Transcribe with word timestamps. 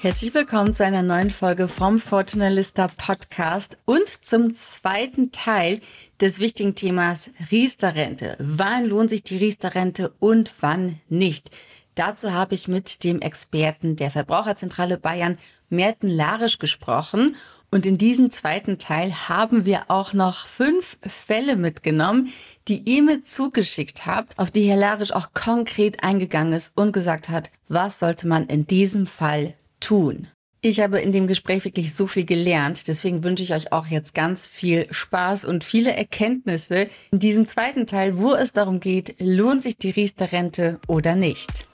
Herzlich 0.00 0.32
willkommen 0.32 0.74
zu 0.74 0.84
einer 0.84 1.02
neuen 1.02 1.28
Folge 1.28 1.66
vom 1.66 1.98
Fortunalista 1.98 2.86
Podcast 2.86 3.76
und 3.84 4.06
zum 4.06 4.54
zweiten 4.54 5.32
Teil 5.32 5.80
des 6.20 6.38
wichtigen 6.38 6.76
Themas 6.76 7.30
Riester-Rente. 7.50 8.36
Wann 8.38 8.84
lohnt 8.84 9.10
sich 9.10 9.24
die 9.24 9.38
Riester-Rente 9.38 10.12
und 10.20 10.52
wann 10.60 11.00
nicht? 11.08 11.50
Dazu 11.96 12.32
habe 12.32 12.54
ich 12.54 12.68
mit 12.68 13.02
dem 13.02 13.20
Experten 13.20 13.96
der 13.96 14.12
Verbraucherzentrale 14.12 14.98
Bayern, 14.98 15.36
Merten 15.68 16.08
Larisch, 16.08 16.60
gesprochen. 16.60 17.34
Und 17.72 17.84
in 17.84 17.98
diesem 17.98 18.30
zweiten 18.30 18.78
Teil 18.78 19.28
haben 19.28 19.64
wir 19.64 19.86
auch 19.88 20.12
noch 20.12 20.46
fünf 20.46 20.96
Fälle 21.02 21.56
mitgenommen, 21.56 22.32
die 22.68 22.88
ihr 22.88 23.02
mir 23.02 23.24
zugeschickt 23.24 24.06
habt, 24.06 24.38
auf 24.38 24.52
die 24.52 24.68
Herr 24.68 24.76
Larisch 24.76 25.10
auch 25.10 25.34
konkret 25.34 26.04
eingegangen 26.04 26.52
ist 26.52 26.70
und 26.76 26.92
gesagt 26.92 27.30
hat, 27.30 27.50
was 27.66 27.98
sollte 27.98 28.28
man 28.28 28.46
in 28.46 28.64
diesem 28.64 29.08
Fall 29.08 29.54
tun. 29.80 30.28
Ich 30.60 30.80
habe 30.80 31.00
in 31.00 31.12
dem 31.12 31.28
Gespräch 31.28 31.64
wirklich 31.64 31.94
so 31.94 32.08
viel 32.08 32.24
gelernt, 32.24 32.88
deswegen 32.88 33.22
wünsche 33.22 33.44
ich 33.44 33.54
euch 33.54 33.72
auch 33.72 33.86
jetzt 33.86 34.12
ganz 34.12 34.44
viel 34.44 34.88
Spaß 34.90 35.44
und 35.44 35.62
viele 35.62 35.92
Erkenntnisse 35.92 36.88
in 37.12 37.20
diesem 37.20 37.46
zweiten 37.46 37.86
Teil, 37.86 38.18
wo 38.18 38.34
es 38.34 38.52
darum 38.52 38.80
geht, 38.80 39.14
lohnt 39.20 39.62
sich 39.62 39.78
die 39.78 39.90
Riester-Rente 39.90 40.80
oder 40.88 41.14
nicht. 41.14 41.68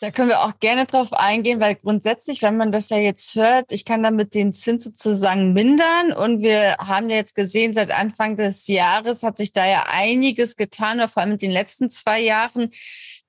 Da 0.00 0.10
können 0.10 0.30
wir 0.30 0.40
auch 0.40 0.58
gerne 0.60 0.86
drauf 0.86 1.12
eingehen, 1.12 1.60
weil 1.60 1.74
grundsätzlich, 1.74 2.40
wenn 2.40 2.56
man 2.56 2.72
das 2.72 2.88
ja 2.88 2.96
jetzt 2.96 3.34
hört, 3.34 3.70
ich 3.70 3.84
kann 3.84 4.02
damit 4.02 4.34
den 4.34 4.54
Zins 4.54 4.84
sozusagen 4.84 5.52
mindern. 5.52 6.12
Und 6.12 6.40
wir 6.40 6.76
haben 6.78 7.10
ja 7.10 7.16
jetzt 7.16 7.34
gesehen, 7.34 7.74
seit 7.74 7.90
Anfang 7.90 8.38
des 8.38 8.66
Jahres 8.66 9.22
hat 9.22 9.36
sich 9.36 9.52
da 9.52 9.68
ja 9.68 9.84
einiges 9.88 10.56
getan, 10.56 11.06
vor 11.06 11.22
allem 11.22 11.32
in 11.32 11.38
den 11.38 11.50
letzten 11.50 11.90
zwei 11.90 12.18
Jahren. 12.18 12.70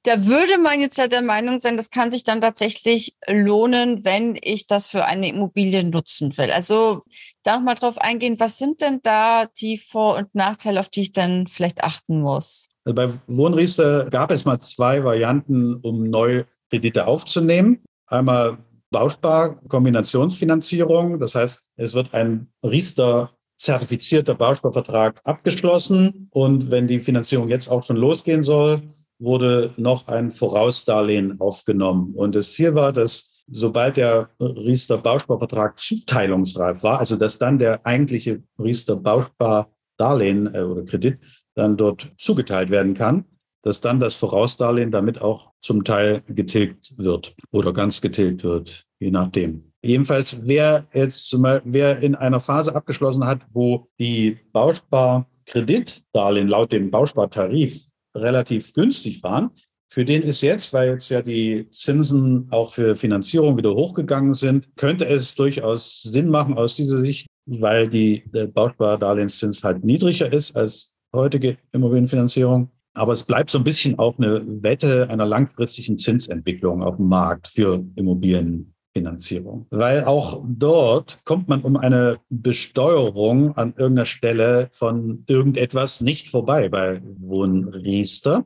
Da 0.04 0.26
würde 0.26 0.58
man 0.58 0.80
jetzt 0.80 0.98
ja 0.98 1.08
der 1.08 1.22
Meinung 1.22 1.60
sein, 1.60 1.78
das 1.78 1.92
kann 1.92 2.10
sich 2.10 2.24
dann 2.24 2.42
tatsächlich 2.42 3.16
lohnen, 3.28 4.04
wenn 4.04 4.36
ich 4.42 4.66
das 4.66 4.88
für 4.88 5.06
eine 5.06 5.30
Immobilie 5.30 5.84
nutzen 5.84 6.36
will. 6.38 6.50
Also 6.52 7.04
da 7.44 7.58
nochmal 7.58 7.76
drauf 7.76 8.00
eingehen, 8.00 8.40
was 8.40 8.58
sind 8.58 8.82
denn 8.82 9.02
da 9.04 9.46
die 9.60 9.78
Vor- 9.78 10.18
und 10.18 10.34
Nachteile, 10.34 10.80
auf 10.80 10.90
die 10.90 11.02
ich 11.02 11.12
dann 11.12 11.46
vielleicht 11.46 11.84
achten 11.84 12.22
muss? 12.22 12.70
Also 12.84 12.96
bei 12.96 13.12
Wohnriester 13.28 14.10
gab 14.10 14.32
es 14.32 14.44
mal 14.44 14.60
zwei 14.60 15.04
Varianten, 15.04 15.76
um 15.76 16.10
Neukredite 16.10 17.06
aufzunehmen. 17.06 17.84
Einmal 18.08 18.58
Bauspar-Kombinationsfinanzierung. 18.90 21.20
Das 21.20 21.36
heißt, 21.36 21.62
es 21.76 21.94
wird 21.94 22.16
ein 22.16 22.48
Riester 22.64 23.30
zertifizierter 23.58 24.34
Bausparvertrag 24.34 25.22
abgeschlossen. 25.24 26.28
Und 26.32 26.72
wenn 26.72 26.88
die 26.88 26.98
Finanzierung 27.00 27.50
jetzt 27.50 27.68
auch 27.68 27.84
schon 27.84 27.98
losgehen 27.98 28.42
soll, 28.42 28.82
wurde 29.22 29.74
noch 29.78 30.08
ein 30.08 30.32
Vorausdarlehen 30.32 31.40
aufgenommen. 31.40 32.14
Und 32.16 32.36
das 32.36 32.54
Ziel 32.54 32.76
war, 32.76 32.92
dass 32.92 33.44
sobald 33.52 33.98
der 33.98 34.30
Riester 34.40 34.98
Bausparvertrag 34.98 35.80
zuteilungsreif 35.80 36.84
war, 36.84 37.00
also 37.00 37.16
dass 37.16 37.38
dann 37.38 37.60
der 37.60 37.86
eigentliche 37.86 38.44
Riester 38.58 38.96
Bauspardarlehen 38.96 40.54
äh, 40.54 40.62
oder 40.62 40.84
Kredit 40.84 41.20
dann 41.56 41.78
dort 41.78 42.12
zugeteilt 42.18 42.70
werden 42.70 42.94
kann, 42.94 43.26
dass 43.64 43.82
dann 43.82 44.00
das 44.00 44.16
Vorausdarlehen 44.16 44.92
damit 44.92 45.22
auch 45.22 45.52
zum 45.62 45.84
Teil 45.84 46.24
getilgt 46.28 46.98
wird 46.98 47.36
oder 47.52 47.74
ganz 47.74 48.02
getilgt 48.02 48.44
wird, 48.44 48.86
je 49.00 49.12
nachdem. 49.12 49.72
Jedenfalls, 49.84 50.38
wer 50.42 50.86
jetzt 50.94 51.28
zum 51.28 51.44
Beispiel, 51.44 51.74
wer 51.74 52.00
in 52.00 52.16
einer 52.16 52.40
Phase 52.40 52.76
abgeschlossen 52.76 53.26
hat, 53.26 53.42
wo 53.52 53.88
die 54.00 54.40
Bausparkreditdarlehen 54.54 56.48
laut 56.48 56.72
dem 56.72 56.90
Bauspartarif 56.92 57.91
relativ 58.16 58.74
günstig 58.74 59.24
waren. 59.24 59.52
Für 59.90 60.06
den 60.06 60.22
ist 60.22 60.42
jetzt, 60.42 60.72
weil 60.72 60.92
jetzt 60.92 61.10
ja 61.10 61.22
die 61.22 61.68
Zinsen 61.72 62.48
auch 62.52 62.72
für 62.72 62.96
Finanzierung 62.96 63.58
wieder 63.58 63.76
hochgegangen 63.76 64.34
sind, 64.34 64.70
könnte 64.78 65.06
es 65.06 65.36
durchaus 65.36 66.02
Sinn 66.04 66.30
machen 66.30 66.58
aus 66.58 66.76
dieser 66.76 67.00
Sicht, 67.00 67.28
weil 67.46 67.90
die, 67.90 68.24
der 68.34 68.48
Bauspardarlehenszins 68.48 69.64
halt 69.64 69.84
niedriger 69.84 70.32
ist 70.32 70.56
als 70.56 70.96
heutige 71.14 71.58
Immobilienfinanzierung. 71.74 72.72
Aber 72.94 73.14
es 73.14 73.24
bleibt 73.24 73.50
so 73.50 73.58
ein 73.58 73.64
bisschen 73.66 74.00
auch 74.00 74.18
eine 74.18 74.42
Wette 74.64 75.10
einer 75.10 75.26
langfristigen 75.26 75.98
Zinsentwicklung 75.98 76.84
auf 76.84 76.98
dem 76.98 77.08
Markt 77.08 77.48
für 77.48 77.84
Immobilien. 77.96 78.71
Finanzierung. 78.94 79.68
Weil 79.70 80.04
auch 80.04 80.44
dort 80.48 81.24
kommt 81.24 81.48
man 81.48 81.62
um 81.62 81.78
eine 81.78 82.20
Besteuerung 82.30 83.56
an 83.56 83.74
irgendeiner 83.78 84.06
Stelle 84.06 84.70
von 84.72 85.24
irgendetwas 85.28 86.02
nicht 86.02 86.30
vorbei 86.30 86.70
bei 86.70 87.02
Wohnriester. 87.20 88.46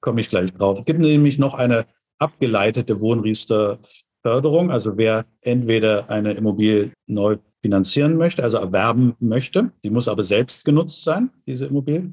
Komme 0.00 0.20
ich 0.20 0.30
gleich 0.30 0.52
drauf. 0.52 0.80
Es 0.80 0.84
gibt 0.84 1.00
nämlich 1.00 1.38
noch 1.38 1.54
eine 1.54 1.86
abgeleitete 2.18 3.00
Wohnriester-Förderung. 3.00 4.70
Also 4.70 4.96
wer 4.96 5.26
entweder 5.40 6.10
eine 6.10 6.32
Immobilie 6.32 6.90
neu 7.06 7.36
finanzieren 7.62 8.16
möchte, 8.16 8.42
also 8.42 8.58
erwerben 8.58 9.14
möchte, 9.20 9.70
die 9.82 9.90
muss 9.90 10.08
aber 10.08 10.22
selbst 10.22 10.64
genutzt 10.64 11.02
sein, 11.02 11.30
diese 11.46 11.66
Immobilie 11.66 12.12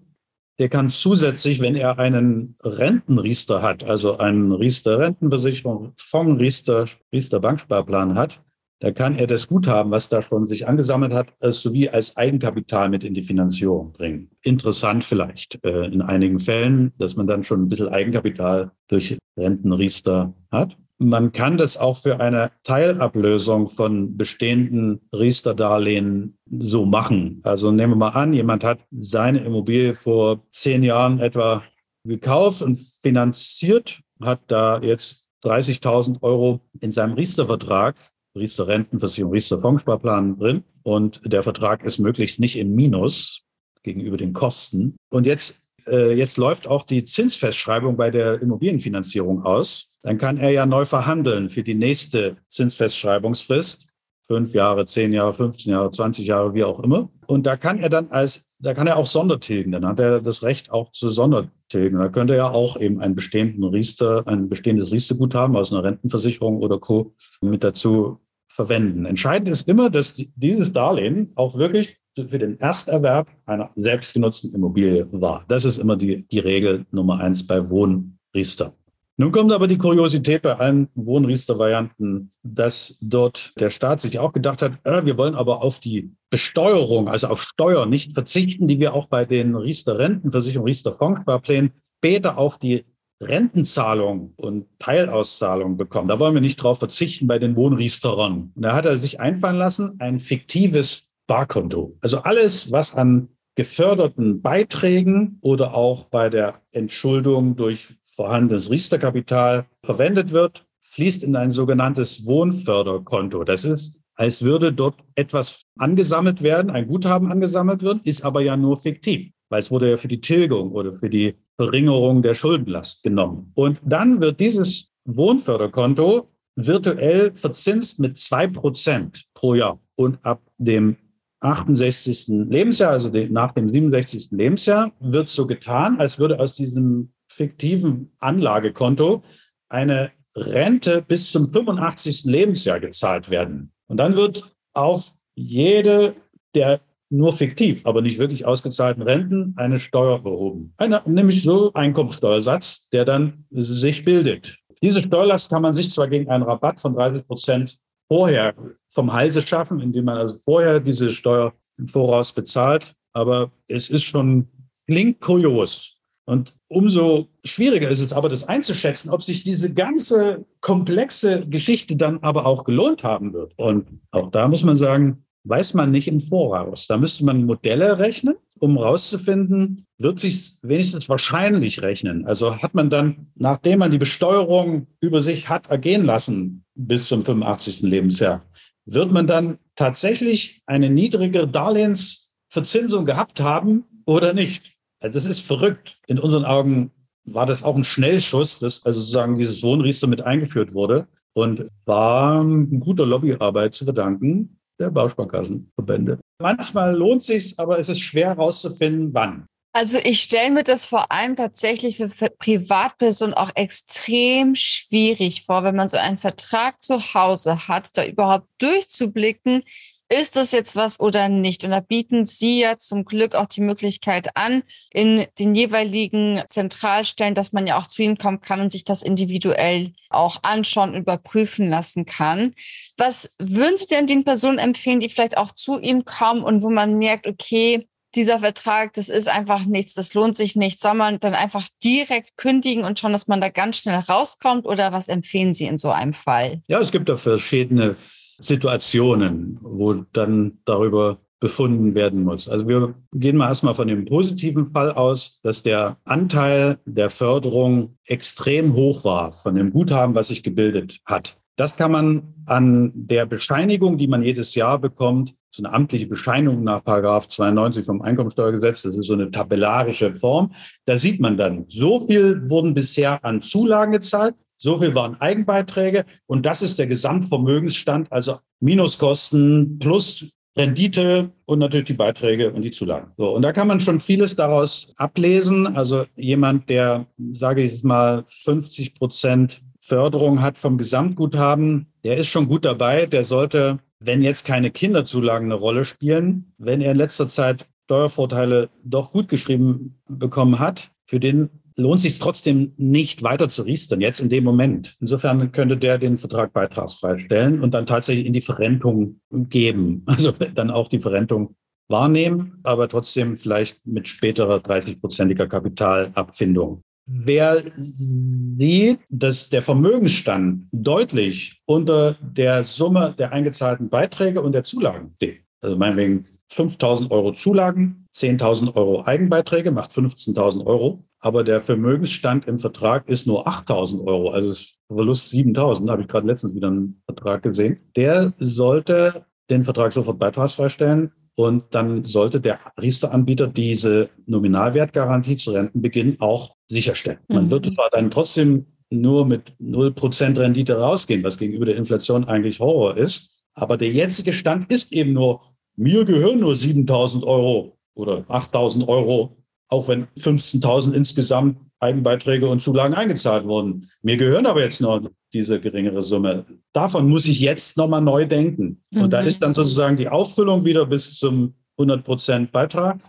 der 0.61 0.69
kann 0.69 0.91
zusätzlich, 0.91 1.59
wenn 1.59 1.75
er 1.75 1.97
einen 1.97 2.55
Rentenriester 2.63 3.63
hat, 3.63 3.83
also 3.83 4.19
einen 4.19 4.51
Riester 4.51 4.99
Rentenversicherung, 4.99 5.93
Fonds 5.95 6.39
Riester, 6.39 6.85
Riester 7.11 7.39
Banksparplan 7.39 8.13
hat, 8.13 8.43
da 8.79 8.91
kann 8.91 9.15
er 9.15 9.25
das 9.25 9.47
Guthaben, 9.47 9.89
was 9.89 10.09
da 10.09 10.21
schon 10.21 10.45
sich 10.45 10.67
angesammelt 10.67 11.13
hat, 11.13 11.33
sowie 11.39 11.89
als 11.89 12.15
Eigenkapital 12.15 12.89
mit 12.89 13.03
in 13.03 13.15
die 13.15 13.23
Finanzierung 13.23 13.91
bringen. 13.91 14.29
Interessant 14.43 15.03
vielleicht 15.03 15.57
äh, 15.65 15.87
in 15.87 16.03
einigen 16.03 16.37
Fällen, 16.37 16.93
dass 16.99 17.15
man 17.15 17.25
dann 17.25 17.43
schon 17.43 17.63
ein 17.63 17.69
bisschen 17.69 17.89
Eigenkapital 17.89 18.69
durch 18.87 19.17
Rentenriester 19.35 20.35
hat. 20.51 20.77
Man 21.03 21.31
kann 21.31 21.57
das 21.57 21.77
auch 21.77 21.97
für 21.97 22.19
eine 22.19 22.51
Teilablösung 22.63 23.67
von 23.67 24.17
bestehenden 24.17 25.01
Riester-Darlehen 25.11 26.37
so 26.59 26.85
machen. 26.85 27.39
Also 27.43 27.71
nehmen 27.71 27.93
wir 27.93 27.97
mal 27.97 28.09
an, 28.09 28.33
jemand 28.33 28.63
hat 28.63 28.85
seine 28.91 29.43
Immobilie 29.43 29.95
vor 29.95 30.45
zehn 30.51 30.83
Jahren 30.83 31.19
etwa 31.19 31.63
gekauft 32.03 32.61
und 32.61 32.79
finanziert, 32.79 33.99
hat 34.21 34.41
da 34.45 34.79
jetzt 34.79 35.27
30.000 35.43 36.21
Euro 36.21 36.61
in 36.81 36.91
seinem 36.91 37.13
Riester-Vertrag, 37.13 37.95
Riester-Rentenversicherung, 38.37 39.33
Riester-Fondssparplan 39.33 40.37
drin 40.37 40.63
und 40.83 41.19
der 41.25 41.41
Vertrag 41.41 41.83
ist 41.83 41.97
möglichst 41.97 42.39
nicht 42.39 42.59
im 42.59 42.75
Minus 42.75 43.41
gegenüber 43.81 44.17
den 44.17 44.33
Kosten. 44.33 44.97
Und 45.09 45.25
jetzt, 45.25 45.60
äh, 45.87 46.13
jetzt 46.13 46.37
läuft 46.37 46.67
auch 46.67 46.83
die 46.83 47.05
Zinsfestschreibung 47.05 47.97
bei 47.97 48.11
der 48.11 48.41
Immobilienfinanzierung 48.41 49.43
aus 49.43 49.91
dann 50.01 50.17
kann 50.17 50.37
er 50.37 50.49
ja 50.49 50.65
neu 50.65 50.85
verhandeln 50.85 51.49
für 51.49 51.63
die 51.63 51.75
nächste 51.75 52.37
Zinsfestschreibungsfrist. 52.47 53.87
Fünf 54.27 54.53
Jahre, 54.53 54.85
zehn 54.85 55.13
Jahre, 55.13 55.33
15 55.33 55.73
Jahre, 55.73 55.91
20 55.91 56.25
Jahre, 56.25 56.53
wie 56.53 56.63
auch 56.63 56.79
immer. 56.79 57.09
Und 57.27 57.45
da 57.45 57.57
kann 57.57 57.79
er 57.79 57.89
dann 57.89 58.07
als, 58.09 58.43
da 58.59 58.73
kann 58.73 58.87
er 58.87 58.97
auch 58.97 59.05
Sondertilgen. 59.07 59.73
Dann 59.73 59.85
hat 59.85 59.99
er 59.99 60.21
das 60.21 60.41
Recht 60.41 60.71
auch 60.71 60.91
zu 60.93 61.11
Sondertilgen. 61.11 61.99
Da 61.99 62.07
könnte 62.07 62.35
er 62.35 62.53
auch 62.53 62.79
eben 62.79 63.01
einen 63.01 63.13
bestehenden 63.13 63.63
Riester, 63.65 64.25
ein 64.27 64.47
bestehendes 64.47 64.91
Riesterguthaben 64.91 65.55
aus 65.55 65.71
einer 65.71 65.83
Rentenversicherung 65.83 66.57
oder 66.57 66.79
Co. 66.79 67.13
mit 67.41 67.63
dazu 67.63 68.19
verwenden. 68.47 69.05
Entscheidend 69.05 69.49
ist 69.49 69.67
immer, 69.67 69.89
dass 69.89 70.15
dieses 70.35 70.71
Darlehen 70.73 71.31
auch 71.35 71.57
wirklich 71.57 71.97
für 72.15 72.39
den 72.39 72.59
Ersterwerb 72.59 73.29
einer 73.45 73.69
selbstgenutzten 73.75 74.53
Immobilie 74.53 75.07
war. 75.11 75.45
Das 75.47 75.65
ist 75.65 75.77
immer 75.77 75.95
die, 75.95 76.27
die 76.27 76.39
Regel 76.39 76.85
Nummer 76.91 77.19
eins 77.19 77.45
bei 77.45 77.69
Wohnriester. 77.69 78.73
Nun 79.17 79.31
kommt 79.31 79.51
aber 79.51 79.67
die 79.67 79.77
Kuriosität 79.77 80.41
bei 80.41 80.53
allen 80.55 80.87
Wohnriester-Varianten, 80.95 82.31
dass 82.43 82.97
dort 83.01 83.53
der 83.59 83.69
Staat 83.69 84.01
sich 84.01 84.17
auch 84.17 84.33
gedacht 84.33 84.61
hat, 84.61 84.73
äh, 84.83 85.05
wir 85.05 85.17
wollen 85.17 85.35
aber 85.35 85.61
auf 85.61 85.79
die 85.79 86.15
Besteuerung, 86.31 87.07
also 87.07 87.27
auf 87.27 87.43
Steuern 87.43 87.89
nicht 87.89 88.13
verzichten, 88.13 88.67
die 88.67 88.79
wir 88.79 88.95
auch 88.95 89.07
bei 89.07 89.25
den 89.25 89.55
Riester-Rentenversicherungen, 89.55 90.67
Riester-Fondssparplänen 90.67 91.71
später 91.99 92.37
auf 92.37 92.57
die 92.57 92.85
Rentenzahlung 93.21 94.33
und 94.37 94.65
Teilauszahlung 94.79 95.77
bekommen. 95.77 96.07
Da 96.07 96.17
wollen 96.17 96.33
wir 96.33 96.41
nicht 96.41 96.57
drauf 96.57 96.79
verzichten 96.79 97.27
bei 97.27 97.37
den 97.37 97.55
Wohnriesterern. 97.55 98.51
Und 98.55 98.61
da 98.61 98.73
hat 98.73 98.87
er 98.87 98.97
sich 98.97 99.19
einfallen 99.19 99.57
lassen, 99.57 99.97
ein 99.99 100.19
fiktives 100.19 101.10
Barkonto. 101.31 101.97
Also 102.01 102.17
alles, 102.23 102.73
was 102.73 102.93
an 102.93 103.29
geförderten 103.55 104.41
Beiträgen 104.41 105.37
oder 105.39 105.73
auch 105.73 106.03
bei 106.07 106.29
der 106.29 106.61
Entschuldung 106.73 107.55
durch 107.55 107.95
vorhandenes 108.01 108.69
Riesterkapital 108.69 109.65
verwendet 109.81 110.33
wird 110.33 110.65
fließt 110.81 111.23
in 111.23 111.37
ein 111.37 111.51
sogenanntes 111.51 112.25
Wohnförderkonto. 112.25 113.45
Das 113.45 113.63
ist, 113.63 114.03
als 114.15 114.41
würde 114.41 114.73
dort 114.73 114.95
etwas 115.15 115.61
angesammelt 115.77 116.43
werden, 116.43 116.69
ein 116.69 116.85
Guthaben 116.85 117.31
angesammelt 117.31 117.81
wird, 117.81 118.05
ist 118.05 118.25
aber 118.25 118.41
ja 118.41 118.57
nur 118.57 118.75
fiktiv, 118.75 119.31
weil 119.47 119.61
es 119.61 119.71
wurde 119.71 119.89
ja 119.89 119.95
für 119.95 120.09
die 120.09 120.19
Tilgung 120.19 120.73
oder 120.73 120.97
für 120.97 121.09
die 121.09 121.35
Verringerung 121.55 122.21
der 122.21 122.35
Schuldenlast 122.35 123.03
genommen. 123.03 123.53
Und 123.55 123.79
dann 123.85 124.19
wird 124.19 124.41
dieses 124.41 124.91
Wohnförderkonto 125.05 126.27
virtuell 126.57 127.33
verzinst 127.33 128.01
mit 128.01 128.17
zwei 128.17 128.47
Prozent 128.47 129.23
pro 129.33 129.55
Jahr. 129.55 129.79
Und 129.95 130.19
ab 130.25 130.41
dem 130.57 130.97
68. 131.41 132.27
Lebensjahr, 132.27 132.91
also 132.91 133.11
nach 133.29 133.51
dem 133.51 133.69
67. 133.69 134.29
Lebensjahr, 134.31 134.91
wird 134.99 135.27
so 135.27 135.47
getan, 135.47 135.99
als 135.99 136.19
würde 136.19 136.39
aus 136.39 136.55
diesem 136.55 137.11
fiktiven 137.27 138.11
Anlagekonto 138.19 139.23
eine 139.69 140.11
Rente 140.35 141.01
bis 141.01 141.31
zum 141.31 141.51
85. 141.51 142.23
Lebensjahr 142.25 142.79
gezahlt 142.79 143.29
werden. 143.29 143.71
Und 143.87 143.97
dann 143.97 144.15
wird 144.15 144.55
auf 144.73 145.13
jede 145.35 146.15
der 146.55 146.79
nur 147.09 147.33
fiktiv, 147.33 147.85
aber 147.85 148.01
nicht 148.01 148.19
wirklich 148.19 148.45
ausgezahlten 148.45 149.03
Renten 149.03 149.53
eine 149.57 149.79
Steuer 149.79 150.21
erhoben. 150.23 150.73
Eine, 150.77 151.01
nämlich 151.05 151.43
so 151.43 151.73
Einkommensteuersatz, 151.73 152.87
der 152.89 153.03
dann 153.03 153.45
sich 153.51 154.05
bildet. 154.05 154.57
Diese 154.81 155.03
Steuerlast 155.03 155.51
kann 155.51 155.61
man 155.61 155.73
sich 155.73 155.91
zwar 155.91 156.07
gegen 156.07 156.29
einen 156.29 156.43
Rabatt 156.43 156.79
von 156.79 156.95
30 156.95 157.27
Prozent 157.27 157.77
vorher 158.11 158.53
vom 158.89 159.13
Halse 159.13 159.41
schaffen, 159.41 159.79
indem 159.79 160.03
man 160.03 160.17
also 160.17 160.37
vorher 160.43 160.81
diese 160.81 161.13
Steuer 161.13 161.53
im 161.77 161.87
Voraus 161.87 162.33
bezahlt. 162.33 162.93
Aber 163.13 163.53
es 163.69 163.89
ist 163.89 164.03
schon, 164.03 164.49
klingt 164.85 165.21
kurios. 165.21 165.95
Und 166.25 166.53
umso 166.67 167.29
schwieriger 167.45 167.89
ist 167.89 168.01
es 168.01 168.11
aber, 168.11 168.27
das 168.27 168.43
einzuschätzen, 168.43 169.11
ob 169.11 169.23
sich 169.23 169.45
diese 169.45 169.73
ganze 169.73 170.45
komplexe 170.59 171.47
Geschichte 171.47 171.95
dann 171.95 172.19
aber 172.21 172.45
auch 172.45 172.65
gelohnt 172.65 173.05
haben 173.05 173.31
wird. 173.31 173.53
Und 173.57 174.01
auch 174.11 174.29
da 174.29 174.49
muss 174.49 174.63
man 174.63 174.75
sagen, 174.75 175.23
weiß 175.43 175.73
man 175.73 175.91
nicht 175.91 176.07
im 176.07 176.21
Voraus. 176.21 176.87
Da 176.87 176.97
müsste 176.97 177.25
man 177.25 177.45
Modelle 177.45 177.99
rechnen, 177.99 178.35
um 178.59 178.77
herauszufinden, 178.77 179.85
wird 179.97 180.19
sich 180.19 180.57
wenigstens 180.61 181.09
wahrscheinlich 181.09 181.81
rechnen. 181.81 182.25
Also 182.25 182.57
hat 182.57 182.75
man 182.75 182.89
dann, 182.89 183.31
nachdem 183.35 183.79
man 183.79 183.91
die 183.91 183.97
Besteuerung 183.97 184.87
über 184.99 185.21
sich 185.21 185.49
hat 185.49 185.67
ergehen 185.67 186.05
lassen 186.05 186.63
bis 186.75 187.07
zum 187.07 187.25
85. 187.25 187.81
Lebensjahr, 187.81 188.43
wird 188.85 189.11
man 189.11 189.27
dann 189.27 189.57
tatsächlich 189.75 190.61
eine 190.65 190.89
niedrigere 190.89 191.47
Darlehensverzinsung 191.47 193.05
gehabt 193.05 193.41
haben 193.41 193.85
oder 194.05 194.33
nicht? 194.33 194.73
Also 194.99 195.15
das 195.15 195.25
ist 195.25 195.41
verrückt. 195.41 195.99
In 196.07 196.19
unseren 196.19 196.45
Augen 196.45 196.91
war 197.23 197.45
das 197.45 197.63
auch 197.63 197.75
ein 197.75 197.83
Schnellschuss, 197.83 198.59
dass 198.59 198.85
also 198.85 198.99
sozusagen 198.99 199.37
dieses 199.37 199.63
Wohnriester 199.63 200.07
mit 200.07 200.21
eingeführt 200.21 200.73
wurde 200.73 201.07
und 201.33 201.67
war 201.85 202.43
guter 202.43 203.05
Lobbyarbeit 203.05 203.73
zu 203.73 203.85
verdanken 203.85 204.60
der 204.81 204.91
Bausparkassenverbände. 204.91 206.19
Manchmal 206.41 206.95
lohnt 206.95 207.23
sich, 207.23 207.57
aber 207.59 207.79
es 207.79 207.89
ist 207.89 208.01
schwer 208.01 208.29
herauszufinden, 208.29 209.13
wann. 209.13 209.45
Also 209.73 209.99
ich 210.03 210.21
stelle 210.21 210.51
mir 210.51 210.63
das 210.63 210.83
vor 210.83 211.13
allem 211.13 211.37
tatsächlich 211.37 211.95
für 211.97 212.29
Privatpersonen 212.39 213.33
auch 213.33 213.51
extrem 213.55 214.53
schwierig 214.53 215.43
vor, 215.45 215.63
wenn 215.63 215.77
man 215.77 215.87
so 215.87 215.95
einen 215.95 216.17
Vertrag 216.17 216.81
zu 216.81 217.13
Hause 217.13 217.69
hat, 217.69 217.97
da 217.97 218.05
überhaupt 218.05 218.47
durchzublicken, 218.57 219.63
ist 220.11 220.35
das 220.35 220.51
jetzt 220.51 220.75
was 220.75 220.99
oder 220.99 221.29
nicht? 221.29 221.63
Und 221.63 221.71
da 221.71 221.79
bieten 221.79 222.25
Sie 222.25 222.59
ja 222.59 222.77
zum 222.77 223.05
Glück 223.05 223.33
auch 223.33 223.45
die 223.45 223.61
Möglichkeit 223.61 224.35
an, 224.35 224.63
in 224.91 225.25
den 225.39 225.55
jeweiligen 225.55 226.41
Zentralstellen, 226.47 227.33
dass 227.33 227.53
man 227.53 227.65
ja 227.65 227.77
auch 227.77 227.87
zu 227.87 228.01
Ihnen 228.01 228.17
kommen 228.17 228.41
kann 228.41 228.59
und 228.59 228.71
sich 228.71 228.83
das 228.83 229.03
individuell 229.03 229.93
auch 230.09 230.43
anschauen, 230.43 230.95
überprüfen 230.95 231.69
lassen 231.69 232.05
kann. 232.05 232.53
Was 232.97 233.33
würden 233.39 233.77
Sie 233.77 233.87
denn 233.87 234.05
den 234.05 234.25
Personen 234.25 234.57
empfehlen, 234.57 234.99
die 234.99 235.09
vielleicht 235.09 235.37
auch 235.37 235.53
zu 235.53 235.79
Ihnen 235.79 236.03
kommen 236.03 236.43
und 236.43 236.61
wo 236.61 236.69
man 236.69 236.97
merkt, 236.97 237.25
okay, 237.25 237.87
dieser 238.13 238.39
Vertrag, 238.39 238.93
das 238.93 239.07
ist 239.07 239.29
einfach 239.29 239.65
nichts, 239.65 239.93
das 239.93 240.13
lohnt 240.13 240.35
sich 240.35 240.57
nicht. 240.57 240.81
Soll 240.81 240.95
man 240.95 241.21
dann 241.21 241.33
einfach 241.33 241.67
direkt 241.81 242.35
kündigen 242.35 242.83
und 242.83 242.99
schauen, 242.99 243.13
dass 243.13 243.27
man 243.27 243.39
da 243.39 243.47
ganz 243.47 243.77
schnell 243.77 243.99
rauskommt 243.99 244.65
oder 244.65 244.91
was 244.91 245.07
empfehlen 245.07 245.53
Sie 245.53 245.65
in 245.65 245.77
so 245.77 245.91
einem 245.91 246.11
Fall? 246.11 246.61
Ja, 246.67 246.81
es 246.81 246.91
gibt 246.91 247.07
da 247.07 247.15
verschiedene 247.15 247.95
Situationen, 248.41 249.57
wo 249.61 249.93
dann 249.93 250.59
darüber 250.65 251.19
befunden 251.39 251.95
werden 251.95 252.23
muss. 252.23 252.47
Also 252.47 252.67
wir 252.67 252.93
gehen 253.13 253.35
mal 253.35 253.47
erstmal 253.47 253.73
von 253.73 253.87
dem 253.87 254.05
positiven 254.05 254.67
Fall 254.67 254.91
aus, 254.91 255.41
dass 255.41 255.63
der 255.63 255.97
Anteil 256.05 256.77
der 256.85 257.09
Förderung 257.09 257.97
extrem 258.05 258.73
hoch 258.73 259.03
war 259.03 259.31
von 259.31 259.55
dem 259.55 259.71
Guthaben, 259.71 260.13
was 260.13 260.27
sich 260.27 260.43
gebildet 260.43 260.99
hat. 261.05 261.35
Das 261.55 261.77
kann 261.77 261.91
man 261.91 262.33
an 262.45 262.91
der 262.93 263.25
Bescheinigung, 263.25 263.97
die 263.97 264.07
man 264.07 264.23
jedes 264.23 264.55
Jahr 264.55 264.79
bekommt, 264.79 265.35
so 265.53 265.63
eine 265.63 265.73
amtliche 265.73 266.07
Bescheinigung 266.07 266.63
nach 266.63 266.83
Paragraph 266.83 267.27
92 267.27 267.85
vom 267.85 268.01
Einkommensteuergesetz, 268.01 268.83
das 268.83 268.95
ist 268.95 269.07
so 269.07 269.13
eine 269.13 269.31
tabellarische 269.31 270.13
Form. 270.13 270.53
Da 270.85 270.97
sieht 270.97 271.19
man 271.19 271.37
dann, 271.37 271.65
so 271.67 272.07
viel 272.07 272.49
wurden 272.49 272.73
bisher 272.73 273.23
an 273.25 273.41
Zulagen 273.41 273.91
gezahlt, 273.91 274.35
so 274.61 274.79
viel 274.79 274.93
waren 274.93 275.19
Eigenbeiträge 275.19 276.05
und 276.27 276.45
das 276.45 276.61
ist 276.61 276.77
der 276.77 276.85
Gesamtvermögensstand, 276.85 278.11
also 278.11 278.37
Minuskosten 278.59 279.79
plus 279.79 280.25
Rendite 280.55 281.31
und 281.45 281.59
natürlich 281.59 281.87
die 281.87 281.93
Beiträge 281.93 282.51
und 282.51 282.61
die 282.61 282.71
Zulagen. 282.71 283.11
So, 283.17 283.33
und 283.35 283.41
da 283.41 283.53
kann 283.53 283.67
man 283.67 283.79
schon 283.79 283.99
vieles 283.99 284.35
daraus 284.35 284.93
ablesen. 284.97 285.65
Also 285.65 286.05
jemand, 286.15 286.69
der, 286.69 287.07
sage 287.33 287.63
ich 287.63 287.71
jetzt 287.71 287.85
mal, 287.85 288.23
50 288.27 288.95
Prozent 288.95 289.61
Förderung 289.79 290.41
hat 290.41 290.57
vom 290.57 290.77
Gesamtguthaben, 290.77 291.87
der 292.03 292.17
ist 292.17 292.27
schon 292.27 292.47
gut 292.47 292.65
dabei. 292.65 293.05
Der 293.05 293.23
sollte, 293.23 293.79
wenn 293.99 294.21
jetzt 294.21 294.45
keine 294.45 294.71
Kinderzulagen 294.71 295.47
eine 295.47 295.59
Rolle 295.59 295.85
spielen, 295.85 296.53
wenn 296.57 296.81
er 296.81 296.91
in 296.91 296.97
letzter 296.97 297.27
Zeit 297.27 297.65
Steuervorteile 297.85 298.69
doch 298.83 299.11
gut 299.11 299.27
geschrieben 299.27 299.99
bekommen 300.07 300.59
hat, 300.59 300.91
für 301.05 301.19
den 301.19 301.49
lohnt 301.75 302.01
sich 302.01 302.19
trotzdem 302.19 302.73
nicht 302.77 303.23
weiter 303.23 303.49
zu 303.49 303.63
riestern, 303.63 304.01
jetzt 304.01 304.19
in 304.19 304.29
dem 304.29 304.43
Moment. 304.43 304.95
Insofern 304.99 305.51
könnte 305.51 305.77
der 305.77 305.97
den 305.97 306.17
Vertrag 306.17 306.53
beitragsfrei 306.53 307.17
stellen 307.17 307.61
und 307.61 307.73
dann 307.73 307.85
tatsächlich 307.85 308.25
in 308.25 308.33
die 308.33 308.41
Verrentung 308.41 309.19
geben. 309.31 310.03
Also 310.11 310.31
dann 310.31 310.69
auch 310.69 310.89
die 310.89 310.99
Verrentung 310.99 311.55
wahrnehmen, 311.89 312.59
aber 312.63 312.87
trotzdem 312.87 313.37
vielleicht 313.37 313.85
mit 313.85 314.07
späterer 314.07 314.57
30-prozentiger 314.57 315.47
Kapitalabfindung. 315.47 316.81
Wer 317.07 317.61
sieht, 317.61 318.99
dass 319.09 319.49
der 319.49 319.61
Vermögensstand 319.61 320.67
deutlich 320.71 321.61
unter 321.65 322.15
der 322.21 322.63
Summe 322.63 323.15
der 323.17 323.33
eingezahlten 323.33 323.89
Beiträge 323.89 324.41
und 324.41 324.53
der 324.53 324.63
Zulagen 324.63 325.13
steht, 325.15 325.41
also 325.61 325.75
meinetwegen 325.75 326.25
5.000 326.51 327.11
Euro 327.11 327.31
Zulagen, 327.31 328.07
10.000 328.13 328.75
Euro 328.75 329.03
Eigenbeiträge, 329.05 329.71
macht 329.71 329.91
15.000 329.91 330.65
Euro 330.65 331.03
aber 331.21 331.43
der 331.43 331.61
Vermögensstand 331.61 332.47
im 332.47 332.59
Vertrag 332.59 333.07
ist 333.07 333.27
nur 333.27 333.47
8.000 333.47 334.05
Euro, 334.05 334.31
also 334.31 334.53
Verlust 334.87 335.31
7.000, 335.31 335.89
habe 335.89 336.01
ich 336.01 336.07
gerade 336.07 336.27
letztens 336.27 336.55
wieder 336.55 336.67
einen 336.67 337.01
Vertrag 337.05 337.43
gesehen. 337.43 337.79
Der 337.95 338.33
sollte 338.37 339.25
den 339.49 339.63
Vertrag 339.63 339.93
sofort 339.93 340.17
beitragsfrei 340.17 340.69
stellen 340.69 341.11
und 341.35 341.63
dann 341.71 342.05
sollte 342.05 342.41
der 342.41 342.59
Riester-Anbieter 342.81 343.47
diese 343.47 344.09
Nominalwertgarantie 344.25 345.37
zu 345.37 345.51
Rentenbeginn 345.51 346.17
auch 346.19 346.55
sicherstellen. 346.67 347.19
Man 347.27 347.45
mhm. 347.45 347.51
wird 347.51 347.65
zwar 347.67 347.89
dann 347.91 348.09
trotzdem 348.09 348.65
nur 348.89 349.25
mit 349.25 349.53
0% 349.61 350.39
Rendite 350.39 350.77
rausgehen, 350.77 351.23
was 351.23 351.37
gegenüber 351.37 351.65
der 351.65 351.77
Inflation 351.77 352.25
eigentlich 352.25 352.59
Horror 352.59 352.97
ist, 352.97 353.37
aber 353.53 353.77
der 353.77 353.91
jetzige 353.91 354.33
Stand 354.33 354.71
ist 354.71 354.91
eben 354.91 355.13
nur, 355.13 355.41
mir 355.75 356.03
gehören 356.03 356.39
nur 356.39 356.53
7.000 356.53 357.23
Euro 357.23 357.77
oder 357.93 358.25
8.000 358.27 358.87
Euro 358.87 359.40
auch 359.71 359.87
wenn 359.87 360.05
15.000 360.19 360.93
insgesamt 360.93 361.57
Eigenbeiträge 361.79 362.47
und 362.47 362.61
Zulagen 362.61 362.93
eingezahlt 362.93 363.45
wurden. 363.45 363.89
Mir 364.03 364.17
gehören 364.17 364.45
aber 364.45 364.61
jetzt 364.61 364.81
noch 364.81 365.01
diese 365.33 365.59
geringere 365.59 366.03
Summe. 366.03 366.45
Davon 366.73 367.09
muss 367.09 367.25
ich 367.25 367.39
jetzt 367.39 367.77
nochmal 367.77 368.01
neu 368.01 368.27
denken. 368.27 368.83
Mhm. 368.91 369.01
Und 369.01 369.13
da 369.13 369.21
mhm. 369.21 369.27
ist 369.27 369.41
dann 369.41 369.55
sozusagen 369.55 369.97
die 369.97 370.09
Auffüllung 370.09 370.63
wieder 370.65 370.85
bis 370.85 371.17
zum 371.17 371.55
100 371.77 372.03
Prozent 372.03 372.51
Beitrag. 372.51 372.99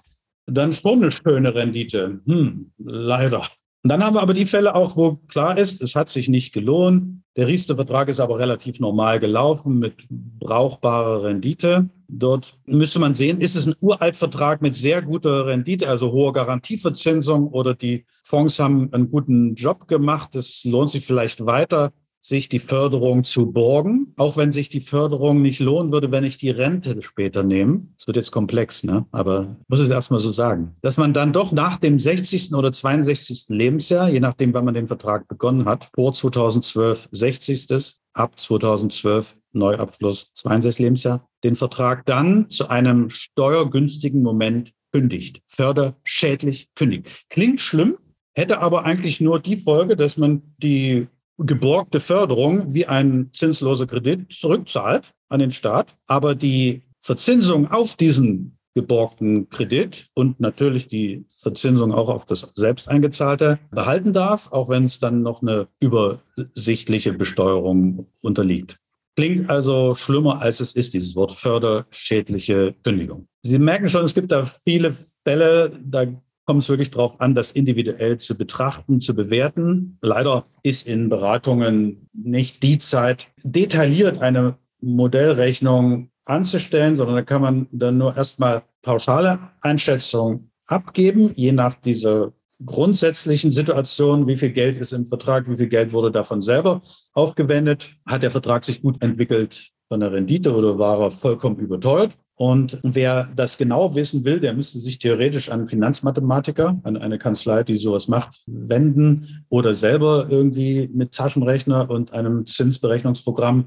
Dann 0.47 0.73
schon 0.73 1.03
eine 1.03 1.13
schöne 1.13 1.55
Rendite. 1.55 2.21
Hm, 2.27 2.73
leider. 2.79 3.43
Und 3.85 3.89
dann 3.89 4.03
haben 4.03 4.15
wir 4.15 4.23
aber 4.23 4.35
die 4.35 4.47
Fälle 4.47 4.75
auch, 4.75 4.97
wo 4.97 5.17
klar 5.29 5.59
ist, 5.59 5.83
es 5.83 5.95
hat 5.95 6.09
sich 6.09 6.29
nicht 6.29 6.53
gelohnt. 6.53 7.23
Der 7.37 7.49
Riester-Vertrag 7.49 8.09
ist 8.09 8.21
aber 8.21 8.39
relativ 8.39 8.79
normal 8.79 9.19
gelaufen 9.19 9.79
mit 9.79 10.07
brauchbarer 10.09 11.25
Rendite. 11.25 11.89
Dort 12.15 12.59
müsste 12.67 12.99
man 12.99 13.15
sehen, 13.15 13.41
ist 13.41 13.57
es 13.57 13.67
ein 13.67 13.75
Uraltvertrag 13.81 14.61
mit 14.61 14.75
sehr 14.75 15.03
guter 15.03 15.47
Rendite, 15.47 15.89
also 15.89 16.13
hoher 16.13 16.33
Garantieverzinsung 16.33 17.49
oder 17.49 17.75
die 17.75 18.05
Fonds 18.23 18.59
haben 18.59 18.93
einen 18.93 19.11
guten 19.11 19.55
Job 19.55 19.89
gemacht. 19.89 20.35
Es 20.35 20.65
lohnt 20.65 20.91
sich 20.91 21.07
vielleicht 21.07 21.47
weiter 21.47 21.93
sich 22.25 22.49
die 22.49 22.61
Förderung 22.61 23.25
zu 23.25 23.51
borgen, 23.51 24.15
auch 24.17 24.37
wenn 24.37 24.53
sich 24.53 24.69
die 24.69 24.81
Förderung 24.81 25.43
nicht 25.43 25.59
lohnen 25.59 25.91
würde, 25.91 26.13
wenn 26.13 26.23
ich 26.23 26.39
die 26.39 26.51
Rente 26.51 27.03
später 27.03 27.43
nehme. 27.43 27.89
Es 27.99 28.07
wird 28.07 28.17
jetzt 28.17 28.31
komplex, 28.31 28.85
ne? 28.85 29.05
aber 29.11 29.57
ich 29.61 29.69
muss 29.69 29.81
es 29.81 29.89
erstmal 29.89 30.21
so 30.21 30.31
sagen, 30.31 30.77
dass 30.83 30.97
man 30.97 31.13
dann 31.13 31.33
doch 31.33 31.51
nach 31.51 31.79
dem 31.79 31.99
60. 31.99 32.55
oder 32.55 32.73
62. 32.73 33.47
Lebensjahr, 33.49 34.09
je 34.09 34.21
nachdem, 34.21 34.55
wann 34.55 34.65
man 34.65 34.75
den 34.75 34.87
Vertrag 34.87 35.27
begonnen 35.27 35.65
hat, 35.65 35.91
vor 35.95 36.13
2012 36.13 37.09
60. 37.11 38.02
ab 38.15 38.39
2012 38.39 39.37
Neuabschluss 39.53 40.33
62 40.35 40.79
Lebensjahr, 40.79 41.27
den 41.45 41.57
Vertrag 41.57 42.07
dann 42.07 42.49
zu 42.49 42.69
einem 42.69 43.11
steuergünstigen 43.11 44.23
Moment 44.23 44.73
kündigt. 44.93 45.41
Förderschädlich 45.49 46.69
kündigt. 46.75 47.25
Klingt 47.29 47.61
schlimm, 47.61 47.99
hätte 48.35 48.61
aber 48.61 48.85
eigentlich 48.85 49.21
nur 49.21 49.41
die 49.41 49.57
Folge, 49.57 49.97
dass 49.97 50.17
man 50.17 50.43
die 50.59 51.09
geborgte 51.39 52.01
Förderung 52.01 52.75
wie 52.75 52.87
ein 52.87 53.31
zinsloser 53.35 53.87
Kredit 53.87 54.33
zurückzahlt 54.33 55.13
an 55.29 55.41
den 55.41 55.51
Staat, 55.51 55.95
aber 56.07 56.35
die 56.35 56.83
Verzinsung 57.01 57.71
auf 57.71 57.97
diesen 57.97 58.59
geborgten 58.75 59.49
Kredit 59.51 60.09
und 60.15 60.41
natürlich 60.41 60.89
die 60.89 61.25
Verzinsung 61.29 61.93
auch 61.93 62.09
auf 62.09 62.25
das 62.25 62.53
selbst 62.57 62.89
eingezahlte 62.89 63.59
behalten 63.71 64.13
darf, 64.13 64.53
auch 64.53 64.69
wenn 64.69 64.85
es 64.85 64.99
dann 64.99 65.23
noch 65.23 65.43
eine 65.43 65.69
übersichtliche 65.81 67.13
Besteuerung 67.13 68.07
unterliegt. 68.21 68.79
Klingt 69.15 69.51
also 69.51 69.95
schlimmer, 69.95 70.41
als 70.41 70.61
es 70.61 70.73
ist, 70.73 70.95
dieses 70.95 71.15
Wort 71.15 71.33
förderschädliche 71.33 72.75
Kündigung. 72.83 73.29
Sie 73.43 73.59
merken 73.59 73.91
schon, 73.91 74.07
es 74.07 74.15
gibt 74.15 74.33
da 74.33 74.47
viele 74.47 74.97
Fälle, 75.25 75.79
da 75.85 76.07
kommt 76.47 76.63
es 76.63 76.69
wirklich 76.69 76.91
darauf 76.91 77.21
an, 77.21 77.35
das 77.35 77.53
individuell 77.53 78.19
zu 78.19 78.37
betrachten, 78.37 79.01
zu 79.01 79.15
bewerten. 79.15 79.99
Leider 80.01 80.47
ist 80.63 80.87
in 80.87 81.11
Beratungen 81.11 82.09
nicht 82.13 82.63
die 82.63 82.79
Zeit, 82.79 83.29
detailliert 83.43 84.21
eine 84.23 84.57
Modellrechnung 84.81 86.11
anzustellen, 86.25 86.97
sondern 86.97 87.17
da 87.17 87.23
kann 87.23 87.43
man 87.43 87.67
dann 87.73 87.99
nur 87.99 88.17
erstmal 88.17 88.63
pauschale 88.83 89.39
Einschätzungen 89.61 90.51
abgeben, 90.67 91.33
je 91.35 91.53
nach 91.53 91.75
dieser 91.75 92.33
grundsätzlichen 92.65 93.51
Situation, 93.51 94.27
wie 94.27 94.37
viel 94.37 94.53
Geld 94.53 94.81
ist 94.81 94.93
im 94.93 95.07
Vertrag, 95.07 95.49
wie 95.49 95.57
viel 95.57 95.69
Geld 95.69 95.93
wurde 95.93 96.13
davon 96.13 96.43
selber 96.43 96.81
aufgewendet, 97.13 97.97
hat 98.07 98.23
der 98.23 98.31
Vertrag 98.31 98.65
sich 98.65 98.83
gut 98.83 99.03
entwickelt 99.03 99.71
von 99.89 100.01
der 100.01 100.13
Rendite 100.13 100.55
oder 100.55 100.79
war 100.79 101.01
er 101.01 101.11
vollkommen 101.11 101.57
überteuert. 101.57 102.13
Und 102.35 102.79
wer 102.83 103.29
das 103.37 103.59
genau 103.59 103.95
wissen 103.95 104.25
will, 104.25 104.41
der 104.41 104.55
müsste 104.55 104.79
sich 104.81 104.99
theoretisch 104.99 105.51
an 105.51 105.67
Finanzmathematiker, 105.67 106.81
an 106.83 106.97
eine 106.97 107.19
Kanzlei, 107.19 107.63
die 107.63 107.77
sowas 107.77 108.09
macht, 108.09 108.43
wenden 108.47 109.45
oder 109.49 109.75
selber 109.75 110.27
irgendwie 110.31 110.89
mit 110.93 111.13
Taschenrechner 111.13 111.91
und 111.91 112.13
einem 112.13 112.47
Zinsberechnungsprogramm 112.47 113.67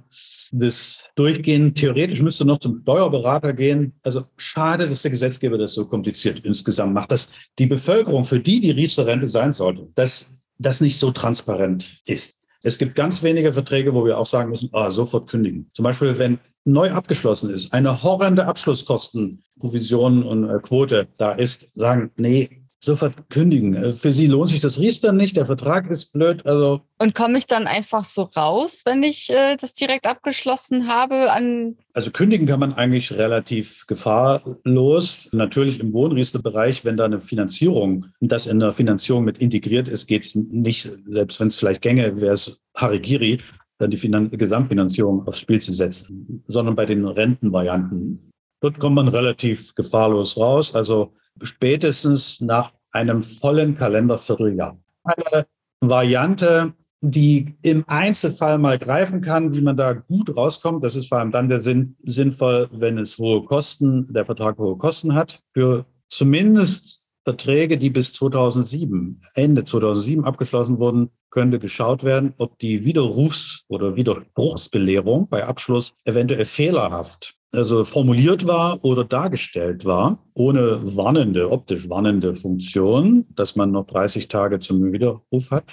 das 0.52 0.98
durchgehen. 1.16 1.74
Theoretisch 1.74 2.22
müsste 2.22 2.46
noch 2.46 2.60
zum 2.60 2.82
Steuerberater 2.82 3.54
gehen. 3.54 3.94
Also 4.04 4.26
schade, 4.38 4.88
dass 4.88 5.02
der 5.02 5.12
Gesetzgeber 5.12 5.58
das 5.58 5.74
so 5.74 5.86
kompliziert 5.86 6.40
insgesamt 6.44 6.94
macht, 6.94 7.12
dass 7.12 7.30
die 7.60 7.68
Bevölkerung, 7.68 8.26
für 8.26 8.40
die 8.40 8.60
die 8.60 8.72
Riester-Rente 8.72 9.28
sein 9.28 9.54
sollte, 9.54 9.88
dass 9.96 10.28
das 10.58 10.82
nicht 10.82 10.98
so 10.98 11.12
transparent 11.12 12.02
ist. 12.06 12.36
Es 12.64 12.80
gibt 12.80 12.96
ganz 12.96 13.22
wenige 13.22 13.54
Verträge, 13.54 13.94
wo 13.94 14.06
wir 14.06 14.18
auch 14.18 14.26
sagen 14.26 14.50
müssen, 14.50 14.70
ah, 14.74 14.90
sofort 14.90 15.30
kündigen. 15.30 15.70
Zum 15.74 15.84
Beispiel, 15.84 16.18
wenn 16.18 16.40
neu 16.64 16.92
abgeschlossen 16.92 17.52
ist, 17.52 17.72
eine 17.74 18.02
horrende 18.02 18.48
Abschlusskostenprovision 18.48 20.24
und 20.24 20.50
äh, 20.50 20.60
Quote 20.60 21.08
da 21.18 21.34
ist, 21.34 21.68
sagen, 21.76 22.12
nee, 22.18 22.65
sofort 22.80 23.30
kündigen. 23.30 23.74
Äh, 23.74 23.94
für 23.94 24.14
Sie 24.14 24.28
lohnt 24.28 24.50
sich 24.50 24.60
das 24.60 24.80
Riester 24.80 25.12
nicht, 25.12 25.36
der 25.36 25.46
Vertrag 25.46 25.90
ist 25.90 26.14
blöd. 26.14 26.46
Also 26.46 26.82
und 27.00 27.14
komme 27.14 27.38
ich 27.38 27.48
dann 27.48 27.68
einfach 27.68 28.06
so 28.06 28.24
raus, 28.24 28.84
wenn 28.86 29.04
ich 29.04 29.30
äh, 29.30 29.58
das 29.58 29.74
direkt 29.74 30.06
abgeschlossen 30.06 30.88
habe? 30.88 31.32
An 31.32 31.76
also 31.94 32.12
kündigen 32.12 32.48
kann 32.48 32.60
man 32.60 32.74
eigentlich 32.74 33.12
relativ 33.12 33.86
gefahrlos. 33.88 35.30
Natürlich 35.34 35.80
im 35.80 35.94
Wohnriester-Bereich, 35.94 36.86
wenn 36.86 36.98
da 36.98 37.06
eine 37.06 37.20
Finanzierung, 37.20 38.06
das 38.22 38.48
in 38.48 38.60
der 38.60 38.74
Finanzierung 38.74 39.26
mit 39.26 39.40
integriert 39.40 39.88
ist, 39.88 40.08
geht 40.08 40.26
es 40.26 40.36
nicht, 40.36 40.90
selbst 41.08 41.40
wenn 41.40 41.48
es 41.48 41.56
vielleicht 41.56 41.82
gänge, 41.82 42.22
wäre 42.22 42.34
es 42.34 42.62
Harigiri, 42.76 43.40
dann 43.78 43.92
die 43.92 43.98
Finan 43.98 44.30
Gesamtfinanzierung 44.30 45.28
aufs 45.28 45.40
Spiel 45.40 45.60
zu 45.60 45.74
setzen, 45.74 46.44
sondern 46.48 46.76
bei 46.76 46.86
den 46.86 47.06
Rentenvarianten. 47.06 48.32
Dort 48.62 48.80
kommt 48.80 48.96
man 48.96 49.10
relativ 49.10 49.76
gefahrlos 49.76 50.38
raus. 50.38 50.74
Also 50.74 51.14
spätestens 51.42 52.42
nach 52.42 52.72
einem 52.92 53.22
vollen 53.22 53.76
Kalendervierteljahr. 53.76 54.80
Eine 55.04 55.46
Variante, 55.82 56.74
die 57.02 57.58
im 57.62 57.84
Einzelfall 57.88 58.58
mal 58.58 58.80
greifen 58.80 59.22
kann, 59.22 59.54
wie 59.54 59.62
man 59.62 59.78
da 59.78 59.94
gut 59.94 60.36
rauskommt. 60.36 60.84
Das 60.84 60.96
ist 60.96 61.08
vor 61.08 61.20
allem 61.20 61.32
dann 61.32 61.50
der 61.50 61.62
Sinn 61.62 61.96
sinnvoll, 62.04 62.70
wenn 62.72 62.98
es 62.98 63.18
hohe 63.18 63.44
Kosten, 63.44 64.12
der 64.12 64.26
Vertrag 64.26 64.58
hohe 64.58 64.78
Kosten 64.78 65.14
hat. 65.14 65.42
Für 65.54 65.86
zumindest 66.10 67.06
Verträge, 67.24 67.78
die 67.78 67.90
bis 67.90 68.14
2007, 68.14 69.20
Ende 69.34 69.66
2007 69.66 70.26
abgeschlossen 70.26 70.80
wurden, 70.80 71.10
könnte 71.32 71.60
geschaut 71.60 72.04
werden, 72.04 72.34
ob 72.38 72.58
die 72.60 72.86
Widerrufs- 72.86 73.66
oder 73.68 73.96
Widerspruchsbelehrung 73.96 75.28
bei 75.28 75.46
Abschluss 75.46 75.94
eventuell 76.06 76.46
fehlerhaft 76.46 77.36
also 77.56 77.86
formuliert 77.86 78.46
war 78.46 78.84
oder 78.84 79.04
dargestellt 79.04 79.86
war, 79.86 80.20
ohne 80.34 80.96
warnende, 80.96 81.52
optisch 81.52 81.90
warnende 81.90 82.36
Funktion, 82.36 83.26
dass 83.36 83.56
man 83.56 83.72
noch 83.72 83.88
30 83.88 84.28
Tage 84.28 84.60
zum 84.60 84.92
Widerruf 84.92 85.52
hat. 85.52 85.66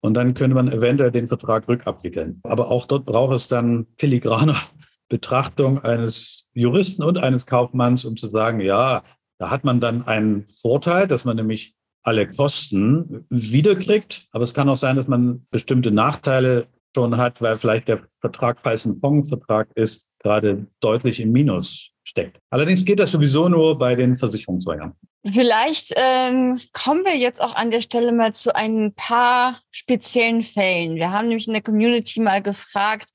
Und 0.00 0.14
dann 0.14 0.34
könnte 0.34 0.54
man 0.54 0.68
eventuell 0.68 1.10
den 1.10 1.28
Vertrag 1.28 1.66
rückabwickeln. 1.66 2.40
Aber 2.42 2.70
auch 2.70 2.86
dort 2.86 3.06
braucht 3.06 3.34
es 3.34 3.48
dann 3.48 3.86
filigrane 3.98 4.54
Betrachtung 5.08 5.78
eines 5.78 6.48
Juristen 6.52 7.02
und 7.02 7.18
eines 7.18 7.46
Kaufmanns, 7.46 8.04
um 8.04 8.16
zu 8.16 8.26
sagen, 8.26 8.60
ja, 8.60 9.02
da 9.38 9.50
hat 9.50 9.64
man 9.64 9.80
dann 9.80 10.06
einen 10.06 10.46
Vorteil, 10.48 11.08
dass 11.08 11.24
man 11.24 11.36
nämlich 11.36 11.74
alle 12.02 12.28
Kosten 12.28 13.26
wiederkriegt. 13.30 14.28
Aber 14.32 14.44
es 14.44 14.54
kann 14.54 14.68
auch 14.68 14.76
sein, 14.76 14.96
dass 14.96 15.08
man 15.08 15.46
bestimmte 15.50 15.90
Nachteile 15.90 16.68
schon 16.94 17.16
hat, 17.16 17.40
weil 17.40 17.58
vielleicht 17.58 17.88
der 17.88 18.02
Vertrag, 18.20 18.60
falls 18.60 18.84
ein 18.84 19.00
Fondsvertrag 19.00 19.68
ist, 19.74 20.10
gerade 20.24 20.66
deutlich 20.80 21.20
im 21.20 21.30
Minus 21.30 21.90
steckt. 22.02 22.38
Allerdings 22.50 22.84
geht 22.84 22.98
das 22.98 23.12
sowieso 23.12 23.48
nur 23.48 23.78
bei 23.78 23.94
den 23.94 24.16
Versicherungsvarianten. 24.16 24.98
Vielleicht 25.32 25.94
ähm, 25.96 26.60
kommen 26.72 27.04
wir 27.04 27.16
jetzt 27.16 27.40
auch 27.40 27.54
an 27.54 27.70
der 27.70 27.80
Stelle 27.80 28.12
mal 28.12 28.34
zu 28.34 28.54
ein 28.54 28.92
paar 28.94 29.60
speziellen 29.70 30.42
Fällen. 30.42 30.96
Wir 30.96 31.12
haben 31.12 31.28
nämlich 31.28 31.46
in 31.46 31.54
der 31.54 31.62
Community 31.62 32.20
mal 32.20 32.42
gefragt, 32.42 33.08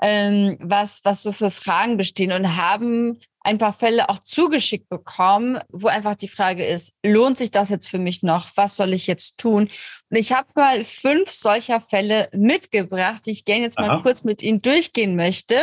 ähm, 0.00 0.56
was, 0.60 1.04
was 1.04 1.22
so 1.22 1.30
für 1.30 1.52
Fragen 1.52 1.96
bestehen 1.96 2.32
und 2.32 2.56
haben 2.56 3.20
ein 3.44 3.58
paar 3.58 3.72
Fälle 3.72 4.08
auch 4.08 4.18
zugeschickt 4.18 4.88
bekommen, 4.88 5.58
wo 5.68 5.86
einfach 5.86 6.16
die 6.16 6.28
Frage 6.28 6.64
ist, 6.64 6.94
lohnt 7.04 7.38
sich 7.38 7.52
das 7.52 7.70
jetzt 7.70 7.88
für 7.88 7.98
mich 7.98 8.22
noch? 8.22 8.48
Was 8.56 8.76
soll 8.76 8.92
ich 8.92 9.06
jetzt 9.06 9.38
tun? 9.38 9.70
Und 10.10 10.16
ich 10.16 10.32
habe 10.32 10.48
mal 10.54 10.82
fünf 10.82 11.30
solcher 11.30 11.80
Fälle 11.80 12.28
mitgebracht, 12.32 13.22
die 13.26 13.32
ich 13.32 13.44
gerne 13.44 13.62
jetzt 13.62 13.78
mal 13.78 13.90
Aha. 13.90 14.02
kurz 14.02 14.24
mit 14.24 14.42
Ihnen 14.42 14.62
durchgehen 14.62 15.14
möchte 15.14 15.56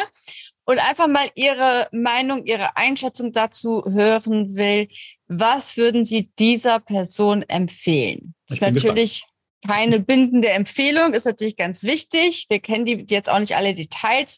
und 0.70 0.78
einfach 0.78 1.08
mal 1.08 1.28
Ihre 1.34 1.88
Meinung, 1.92 2.46
Ihre 2.46 2.78
Einschätzung 2.78 3.32
dazu 3.32 3.84
hören 3.86 4.56
will. 4.56 4.88
Was 5.28 5.78
würden 5.78 6.06
Sie 6.06 6.30
dieser 6.38 6.80
Person 6.80 7.42
empfehlen? 7.42 8.36
Das 8.48 8.58
ist 8.58 8.62
natürlich 8.62 9.24
gespannt. 9.64 9.68
keine 9.68 10.00
bindende 10.00 10.50
Empfehlung, 10.50 11.16
ist 11.16 11.26
natürlich 11.26 11.56
ganz 11.56 11.82
wichtig. 11.82 12.46
Wir 12.50 12.60
kennen 12.60 12.86
die 12.86 13.04
jetzt 13.10 13.32
auch 13.32 13.40
nicht 13.40 13.56
alle 13.56 13.74
Details. 13.74 14.38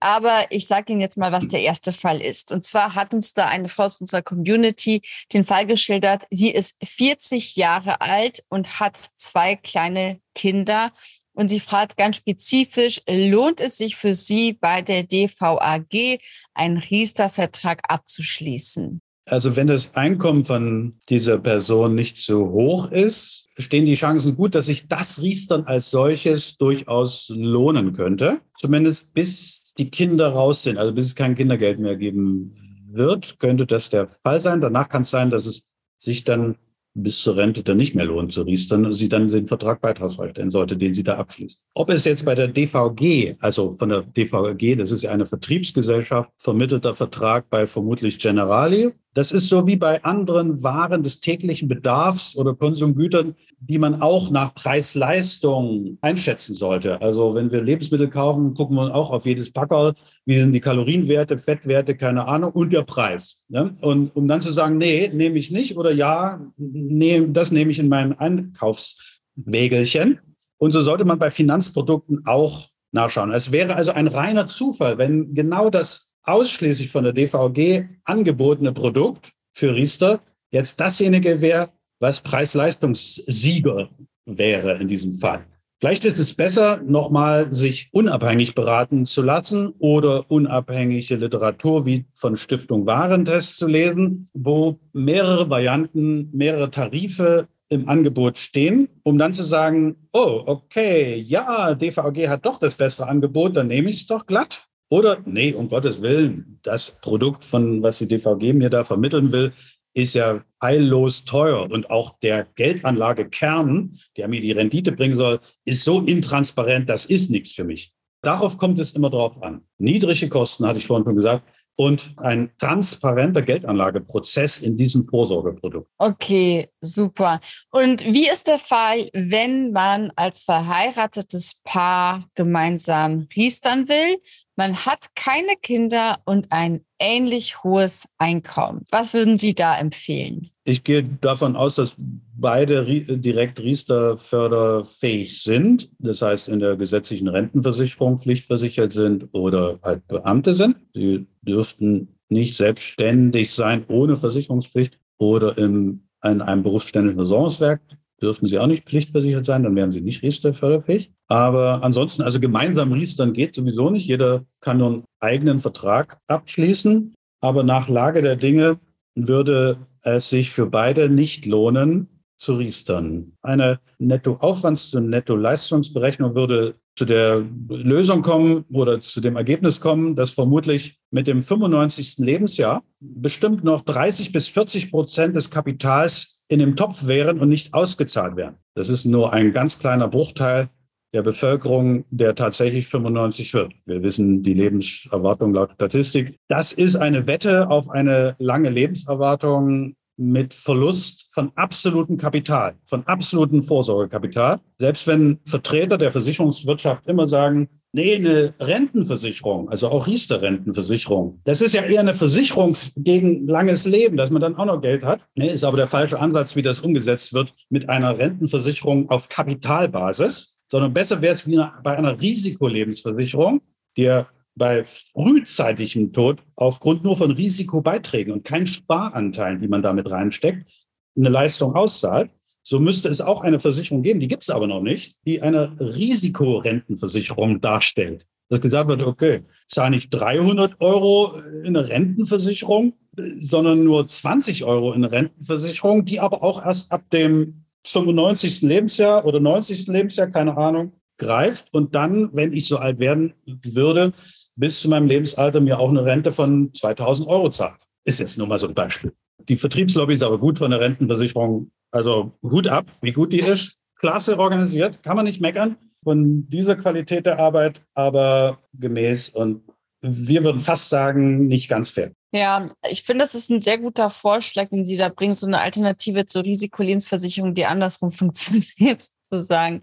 Aber 0.00 0.46
ich 0.50 0.66
sage 0.66 0.92
Ihnen 0.92 1.00
jetzt 1.00 1.16
mal, 1.16 1.30
was 1.30 1.46
der 1.46 1.60
erste 1.60 1.92
Fall 1.92 2.20
ist. 2.20 2.50
Und 2.50 2.64
zwar 2.64 2.96
hat 2.96 3.14
uns 3.14 3.32
da 3.32 3.46
eine 3.46 3.68
Frau 3.68 3.84
aus 3.84 4.00
unserer 4.00 4.22
Community 4.22 5.02
den 5.32 5.44
Fall 5.44 5.64
geschildert. 5.64 6.24
Sie 6.30 6.50
ist 6.50 6.76
40 6.82 7.54
Jahre 7.54 8.00
alt 8.00 8.42
und 8.48 8.80
hat 8.80 8.98
zwei 9.14 9.54
kleine 9.54 10.20
Kinder. 10.34 10.92
Und 11.38 11.50
sie 11.50 11.60
fragt 11.60 11.96
ganz 11.96 12.16
spezifisch, 12.16 13.00
lohnt 13.08 13.60
es 13.60 13.76
sich 13.76 13.94
für 13.94 14.16
Sie 14.16 14.54
bei 14.54 14.82
der 14.82 15.04
DVAG 15.04 16.18
einen 16.52 16.78
Riester-Vertrag 16.78 17.80
abzuschließen? 17.88 19.00
Also 19.24 19.54
wenn 19.54 19.68
das 19.68 19.94
Einkommen 19.94 20.44
von 20.44 20.98
dieser 21.08 21.38
Person 21.38 21.94
nicht 21.94 22.16
so 22.16 22.48
hoch 22.48 22.90
ist, 22.90 23.46
stehen 23.56 23.86
die 23.86 23.94
Chancen 23.94 24.34
gut, 24.34 24.56
dass 24.56 24.66
sich 24.66 24.88
das 24.88 25.22
Riestern 25.22 25.62
als 25.62 25.92
solches 25.92 26.56
durchaus 26.56 27.28
lohnen 27.28 27.92
könnte. 27.92 28.40
Zumindest 28.60 29.14
bis 29.14 29.60
die 29.78 29.90
Kinder 29.90 30.30
raus 30.30 30.64
sind, 30.64 30.76
also 30.76 30.92
bis 30.92 31.06
es 31.06 31.14
kein 31.14 31.36
Kindergeld 31.36 31.78
mehr 31.78 31.96
geben 31.96 32.88
wird, 32.90 33.38
könnte 33.38 33.64
das 33.64 33.90
der 33.90 34.08
Fall 34.08 34.40
sein. 34.40 34.60
Danach 34.60 34.88
kann 34.88 35.02
es 35.02 35.10
sein, 35.10 35.30
dass 35.30 35.46
es 35.46 35.62
sich 35.98 36.24
dann 36.24 36.56
bis 37.02 37.18
zur 37.18 37.36
Rente 37.36 37.62
dann 37.62 37.76
nicht 37.76 37.94
mehr 37.94 38.04
lohnt 38.04 38.32
zu 38.32 38.42
riestern 38.42 38.92
sie 38.92 39.08
dann 39.08 39.30
den 39.30 39.46
Vertrag 39.46 39.80
beitragsfrei 39.80 40.30
stellen 40.30 40.50
sollte, 40.50 40.76
den 40.76 40.94
sie 40.94 41.04
da 41.04 41.16
abschließt. 41.16 41.68
Ob 41.74 41.90
es 41.90 42.04
jetzt 42.04 42.24
bei 42.24 42.34
der 42.34 42.48
DVG, 42.48 43.36
also 43.40 43.72
von 43.72 43.88
der 43.88 44.02
DVG, 44.02 44.76
das 44.76 44.90
ist 44.90 45.02
ja 45.02 45.10
eine 45.10 45.26
Vertriebsgesellschaft, 45.26 46.30
vermittelter 46.38 46.94
Vertrag 46.94 47.48
bei 47.50 47.66
vermutlich 47.66 48.18
Generali, 48.18 48.92
Das 49.18 49.32
ist 49.32 49.48
so 49.48 49.66
wie 49.66 49.74
bei 49.74 50.04
anderen 50.04 50.62
Waren 50.62 51.02
des 51.02 51.18
täglichen 51.18 51.66
Bedarfs 51.66 52.36
oder 52.36 52.54
Konsumgütern, 52.54 53.34
die 53.58 53.76
man 53.76 54.00
auch 54.00 54.30
nach 54.30 54.54
Preis-Leistung 54.54 55.98
einschätzen 56.02 56.54
sollte. 56.54 57.02
Also 57.02 57.34
wenn 57.34 57.50
wir 57.50 57.60
Lebensmittel 57.60 58.10
kaufen, 58.10 58.54
gucken 58.54 58.76
wir 58.76 58.94
auch 58.94 59.10
auf 59.10 59.26
jedes 59.26 59.52
Packerl, 59.52 59.94
wie 60.24 60.38
sind 60.38 60.52
die 60.52 60.60
Kalorienwerte, 60.60 61.36
Fettwerte, 61.36 61.96
keine 61.96 62.28
Ahnung, 62.28 62.52
und 62.52 62.72
der 62.72 62.84
Preis. 62.84 63.42
Ne? 63.48 63.74
Und 63.80 64.14
um 64.14 64.28
dann 64.28 64.40
zu 64.40 64.52
sagen, 64.52 64.78
nee, 64.78 65.10
nehme 65.12 65.36
ich 65.36 65.50
nicht 65.50 65.76
oder 65.76 65.90
ja, 65.90 66.40
nee, 66.56 67.26
das 67.28 67.50
nehme 67.50 67.72
ich 67.72 67.80
in 67.80 67.88
mein 67.88 68.16
Einkaufswägelchen. 68.16 70.20
Und 70.58 70.70
so 70.70 70.80
sollte 70.80 71.04
man 71.04 71.18
bei 71.18 71.32
Finanzprodukten 71.32 72.24
auch 72.24 72.68
nachschauen. 72.92 73.32
Es 73.32 73.50
wäre 73.50 73.74
also 73.74 73.90
ein 73.90 74.06
reiner 74.06 74.46
Zufall, 74.46 74.96
wenn 74.96 75.34
genau 75.34 75.70
das 75.70 76.07
ausschließlich 76.28 76.90
von 76.90 77.04
der 77.04 77.12
DVG 77.12 77.84
angebotene 78.04 78.72
Produkt 78.72 79.32
für 79.52 79.74
Riester 79.74 80.20
jetzt 80.50 80.78
dasjenige 80.78 81.40
wäre, 81.40 81.70
was 82.00 82.20
Preis-Leistungssieger 82.20 83.88
wäre 84.26 84.78
in 84.78 84.88
diesem 84.88 85.14
Fall. 85.14 85.46
Vielleicht 85.80 86.04
ist 86.04 86.18
es 86.18 86.34
besser, 86.34 86.82
nochmal 86.84 87.54
sich 87.54 87.88
unabhängig 87.92 88.56
beraten 88.56 89.06
zu 89.06 89.22
lassen 89.22 89.74
oder 89.78 90.28
unabhängige 90.28 91.14
Literatur 91.14 91.86
wie 91.86 92.04
von 92.14 92.36
Stiftung 92.36 92.84
Warentest 92.84 93.58
zu 93.58 93.68
lesen, 93.68 94.28
wo 94.34 94.80
mehrere 94.92 95.48
Varianten, 95.48 96.30
mehrere 96.32 96.70
Tarife 96.70 97.46
im 97.68 97.88
Angebot 97.88 98.38
stehen, 98.38 98.88
um 99.04 99.18
dann 99.18 99.32
zu 99.32 99.44
sagen, 99.44 100.08
oh, 100.12 100.42
okay, 100.46 101.16
ja, 101.16 101.74
DVG 101.74 102.28
hat 102.28 102.44
doch 102.44 102.58
das 102.58 102.74
bessere 102.74 103.06
Angebot, 103.06 103.56
dann 103.56 103.68
nehme 103.68 103.90
ich 103.90 104.00
es 104.00 104.06
doch 104.06 104.26
glatt. 104.26 104.67
Oder, 104.90 105.18
nee, 105.26 105.52
um 105.52 105.68
Gottes 105.68 106.00
Willen, 106.00 106.58
das 106.62 106.96
Produkt, 107.00 107.44
von 107.44 107.82
was 107.82 107.98
die 107.98 108.08
DVG 108.08 108.54
mir 108.54 108.70
da 108.70 108.84
vermitteln 108.84 109.32
will, 109.32 109.52
ist 109.94 110.14
ja 110.14 110.42
heillos 110.62 111.24
teuer. 111.24 111.70
Und 111.70 111.90
auch 111.90 112.18
der 112.20 112.46
Geldanlagekern, 112.54 113.98
der 114.16 114.28
mir 114.28 114.40
die 114.40 114.52
Rendite 114.52 114.92
bringen 114.92 115.16
soll, 115.16 115.40
ist 115.64 115.84
so 115.84 116.00
intransparent, 116.00 116.88
das 116.88 117.06
ist 117.06 117.30
nichts 117.30 117.52
für 117.52 117.64
mich. 117.64 117.92
Darauf 118.22 118.58
kommt 118.58 118.78
es 118.78 118.96
immer 118.96 119.10
drauf 119.10 119.42
an. 119.42 119.62
Niedrige 119.78 120.28
Kosten, 120.28 120.66
hatte 120.66 120.78
ich 120.78 120.86
vorhin 120.86 121.04
schon 121.04 121.16
gesagt, 121.16 121.44
und 121.76 122.12
ein 122.16 122.50
transparenter 122.58 123.42
Geldanlageprozess 123.42 124.58
in 124.58 124.76
diesem 124.76 125.06
Vorsorgeprodukt. 125.06 125.88
Okay, 125.98 126.68
super. 126.80 127.40
Und 127.70 128.04
wie 128.04 128.28
ist 128.28 128.48
der 128.48 128.58
Fall, 128.58 129.08
wenn 129.12 129.70
man 129.70 130.10
als 130.16 130.42
verheiratetes 130.42 131.60
Paar 131.62 132.28
gemeinsam 132.34 133.28
riestern 133.36 133.88
will? 133.88 134.18
Man 134.58 134.84
hat 134.84 135.14
keine 135.14 135.54
Kinder 135.62 136.18
und 136.24 136.48
ein 136.50 136.80
ähnlich 136.98 137.62
hohes 137.62 138.08
Einkommen. 138.18 138.86
Was 138.90 139.14
würden 139.14 139.38
Sie 139.38 139.54
da 139.54 139.78
empfehlen? 139.78 140.50
Ich 140.64 140.82
gehe 140.82 141.04
davon 141.04 141.54
aus, 141.54 141.76
dass 141.76 141.94
beide 141.96 142.84
direkt 142.84 143.60
Riester-förderfähig 143.60 145.44
sind. 145.44 145.92
Das 146.00 146.22
heißt, 146.22 146.48
in 146.48 146.58
der 146.58 146.76
gesetzlichen 146.76 147.28
Rentenversicherung 147.28 148.18
pflichtversichert 148.18 148.92
sind 148.92 149.28
oder 149.32 149.78
halt 149.84 150.04
Beamte 150.08 150.54
sind. 150.54 150.76
Sie 150.92 151.28
dürften 151.42 152.18
nicht 152.28 152.56
selbstständig 152.56 153.54
sein 153.54 153.84
ohne 153.86 154.16
Versicherungspflicht 154.16 154.98
oder 155.18 155.56
in, 155.56 156.08
in 156.24 156.42
einem 156.42 156.64
berufsständischen 156.64 157.18
Versorgungswerk 157.18 157.80
dürften 158.20 158.46
sie 158.46 158.58
auch 158.58 158.66
nicht 158.66 158.84
pflichtversichert 158.84 159.44
sein, 159.44 159.62
dann 159.62 159.76
wären 159.76 159.90
sie 159.90 160.00
nicht 160.00 160.22
Riester-förderfähig. 160.22 161.12
Aber 161.28 161.82
ansonsten, 161.82 162.22
also 162.22 162.40
gemeinsam 162.40 162.92
Riestern 162.92 163.32
geht 163.32 163.54
sowieso 163.54 163.90
nicht. 163.90 164.06
Jeder 164.06 164.44
kann 164.60 164.78
nur 164.78 164.88
einen 164.88 165.04
eigenen 165.20 165.60
Vertrag 165.60 166.18
abschließen. 166.26 167.14
Aber 167.40 167.62
nach 167.62 167.88
Lage 167.88 168.22
der 168.22 168.36
Dinge 168.36 168.80
würde 169.14 169.78
es 170.02 170.30
sich 170.30 170.50
für 170.50 170.66
beide 170.66 171.08
nicht 171.08 171.46
lohnen, 171.46 172.08
zu 172.38 172.54
riestern. 172.54 173.32
Eine 173.42 173.80
Nettoaufwands- 174.00 174.96
und 174.96 175.10
Nettoleistungsberechnung 175.10 176.34
würde 176.34 176.76
zu 176.96 177.04
der 177.04 177.44
Lösung 177.68 178.22
kommen 178.22 178.64
oder 178.72 179.00
zu 179.00 179.20
dem 179.20 179.36
Ergebnis 179.36 179.80
kommen, 179.80 180.16
dass 180.16 180.30
vermutlich 180.30 180.98
mit 181.10 181.26
dem 181.26 181.44
95. 181.44 182.18
Lebensjahr 182.18 182.82
bestimmt 183.00 183.62
noch 183.62 183.82
30 183.82 184.32
bis 184.32 184.48
40 184.48 184.90
Prozent 184.90 185.36
des 185.36 185.50
Kapitals 185.50 186.44
in 186.48 186.58
dem 186.58 186.76
Topf 186.76 187.06
wären 187.06 187.38
und 187.38 187.48
nicht 187.48 187.74
ausgezahlt 187.74 188.36
wären. 188.36 188.56
Das 188.74 188.88
ist 188.88 189.04
nur 189.04 189.32
ein 189.32 189.52
ganz 189.52 189.78
kleiner 189.78 190.08
Bruchteil 190.08 190.68
der 191.14 191.22
Bevölkerung, 191.22 192.04
der 192.10 192.34
tatsächlich 192.34 192.86
95 192.88 193.54
wird. 193.54 193.72
Wir 193.86 194.02
wissen 194.02 194.42
die 194.42 194.54
Lebenserwartung 194.54 195.54
laut 195.54 195.72
Statistik. 195.72 196.36
Das 196.48 196.72
ist 196.72 196.96
eine 196.96 197.26
Wette 197.26 197.70
auf 197.70 197.88
eine 197.88 198.36
lange 198.38 198.70
Lebenserwartung 198.70 199.94
mit 200.18 200.52
Verlust 200.52 201.32
von 201.32 201.52
absolutem 201.54 202.18
Kapital, 202.18 202.74
von 202.84 203.06
absolutem 203.06 203.62
Vorsorgekapital. 203.62 204.60
Selbst 204.78 205.06
wenn 205.06 205.38
Vertreter 205.46 205.96
der 205.96 206.10
Versicherungswirtschaft 206.10 207.06
immer 207.06 207.28
sagen, 207.28 207.68
nee, 207.92 208.16
eine 208.16 208.52
Rentenversicherung, 208.60 209.68
also 209.68 209.88
auch 209.88 210.06
Riester-Rentenversicherung, 210.06 211.40
das 211.44 211.60
ist 211.60 211.74
ja 211.74 211.82
eher 211.82 212.00
eine 212.00 212.14
Versicherung 212.14 212.76
gegen 212.96 213.46
langes 213.46 213.86
Leben, 213.86 214.16
dass 214.16 214.30
man 214.30 214.42
dann 214.42 214.56
auch 214.56 214.66
noch 214.66 214.80
Geld 214.80 215.04
hat. 215.04 215.20
Nee, 215.34 215.48
ist 215.48 215.64
aber 215.64 215.76
der 215.76 215.88
falsche 215.88 216.18
Ansatz, 216.18 216.56
wie 216.56 216.62
das 216.62 216.80
umgesetzt 216.80 217.32
wird 217.32 217.54
mit 217.70 217.88
einer 217.88 218.18
Rentenversicherung 218.18 219.08
auf 219.10 219.28
Kapitalbasis, 219.28 220.54
sondern 220.70 220.92
besser 220.92 221.22
wäre 221.22 221.34
es 221.34 221.46
wie 221.46 221.58
bei 221.82 221.96
einer 221.96 222.20
Risikolebensversicherung, 222.20 223.62
die 223.96 224.02
ja 224.02 224.26
bei 224.58 224.84
frühzeitigem 224.84 226.12
Tod 226.12 226.42
aufgrund 226.56 227.04
nur 227.04 227.16
von 227.16 227.30
Risikobeiträgen 227.30 228.32
und 228.32 228.44
kein 228.44 228.66
Sparanteilen, 228.66 229.60
die 229.60 229.68
man 229.68 229.82
damit 229.82 230.10
reinsteckt, 230.10 230.70
eine 231.16 231.28
Leistung 231.28 231.74
auszahlt. 231.74 232.30
So 232.62 232.80
müsste 232.80 233.08
es 233.08 233.22
auch 233.22 233.40
eine 233.40 233.60
Versicherung 233.60 234.02
geben, 234.02 234.20
die 234.20 234.28
gibt 234.28 234.42
es 234.42 234.50
aber 234.50 234.66
noch 234.66 234.82
nicht, 234.82 235.16
die 235.26 235.40
eine 235.40 235.74
Risikorentenversicherung 235.80 237.62
darstellt. 237.62 238.26
Dass 238.50 238.60
gesagt 238.60 238.88
wird, 238.88 239.02
okay, 239.02 239.42
zahle 239.66 239.90
nicht 239.96 240.10
300 240.10 240.80
Euro 240.80 241.34
in 241.64 241.76
eine 241.76 241.88
Rentenversicherung, 241.88 242.94
sondern 243.38 243.84
nur 243.84 244.06
20 244.06 244.64
Euro 244.64 244.92
in 244.92 245.04
eine 245.04 245.12
Rentenversicherung, 245.12 246.04
die 246.04 246.20
aber 246.20 246.42
auch 246.42 246.64
erst 246.64 246.92
ab 246.92 247.08
dem 247.10 247.64
95. 247.86 248.62
Lebensjahr 248.62 249.24
oder 249.24 249.40
90. 249.40 249.86
Lebensjahr, 249.88 250.28
keine 250.28 250.56
Ahnung, 250.56 250.92
greift 251.18 251.72
und 251.74 251.94
dann, 251.94 252.30
wenn 252.32 252.52
ich 252.52 252.68
so 252.68 252.76
alt 252.76 252.98
werden 252.98 253.34
würde, 253.46 254.12
bis 254.58 254.80
zu 254.80 254.88
meinem 254.88 255.06
Lebensalter 255.06 255.60
mir 255.60 255.78
auch 255.78 255.88
eine 255.88 256.04
Rente 256.04 256.32
von 256.32 256.72
2000 256.74 257.28
Euro 257.28 257.48
zahlt. 257.48 257.80
Ist 258.04 258.20
jetzt 258.20 258.38
nur 258.38 258.46
mal 258.46 258.58
so 258.58 258.68
ein 258.68 258.74
Beispiel. 258.74 259.12
Die 259.48 259.56
Vertriebslobby 259.56 260.14
ist 260.14 260.22
aber 260.22 260.38
gut 260.38 260.58
von 260.58 260.70
der 260.70 260.80
Rentenversicherung. 260.80 261.70
Also 261.90 262.32
Hut 262.42 262.66
ab, 262.66 262.84
wie 263.00 263.12
gut 263.12 263.32
die 263.32 263.38
ist. 263.38 263.76
Klasse 263.96 264.38
organisiert, 264.38 265.02
kann 265.02 265.16
man 265.16 265.24
nicht 265.24 265.40
meckern 265.40 265.76
von 266.04 266.48
dieser 266.48 266.76
Qualität 266.76 267.26
der 267.26 267.38
Arbeit, 267.38 267.82
aber 267.94 268.58
gemäß 268.72 269.30
und 269.30 269.62
wir 270.00 270.44
würden 270.44 270.60
fast 270.60 270.90
sagen, 270.90 271.48
nicht 271.48 271.68
ganz 271.68 271.90
fair. 271.90 272.12
Ja, 272.32 272.68
ich 272.88 273.02
finde, 273.02 273.24
das 273.24 273.34
ist 273.34 273.50
ein 273.50 273.58
sehr 273.58 273.78
guter 273.78 274.10
Vorschlag, 274.10 274.68
den 274.68 274.84
Sie 274.84 274.96
da 274.96 275.08
bringen, 275.08 275.34
so 275.34 275.46
eine 275.46 275.60
Alternative 275.60 276.26
zur 276.26 276.44
Risikolebensversicherung, 276.44 277.54
die 277.54 277.64
andersrum 277.64 278.12
funktioniert, 278.12 279.04
sozusagen. 279.30 279.82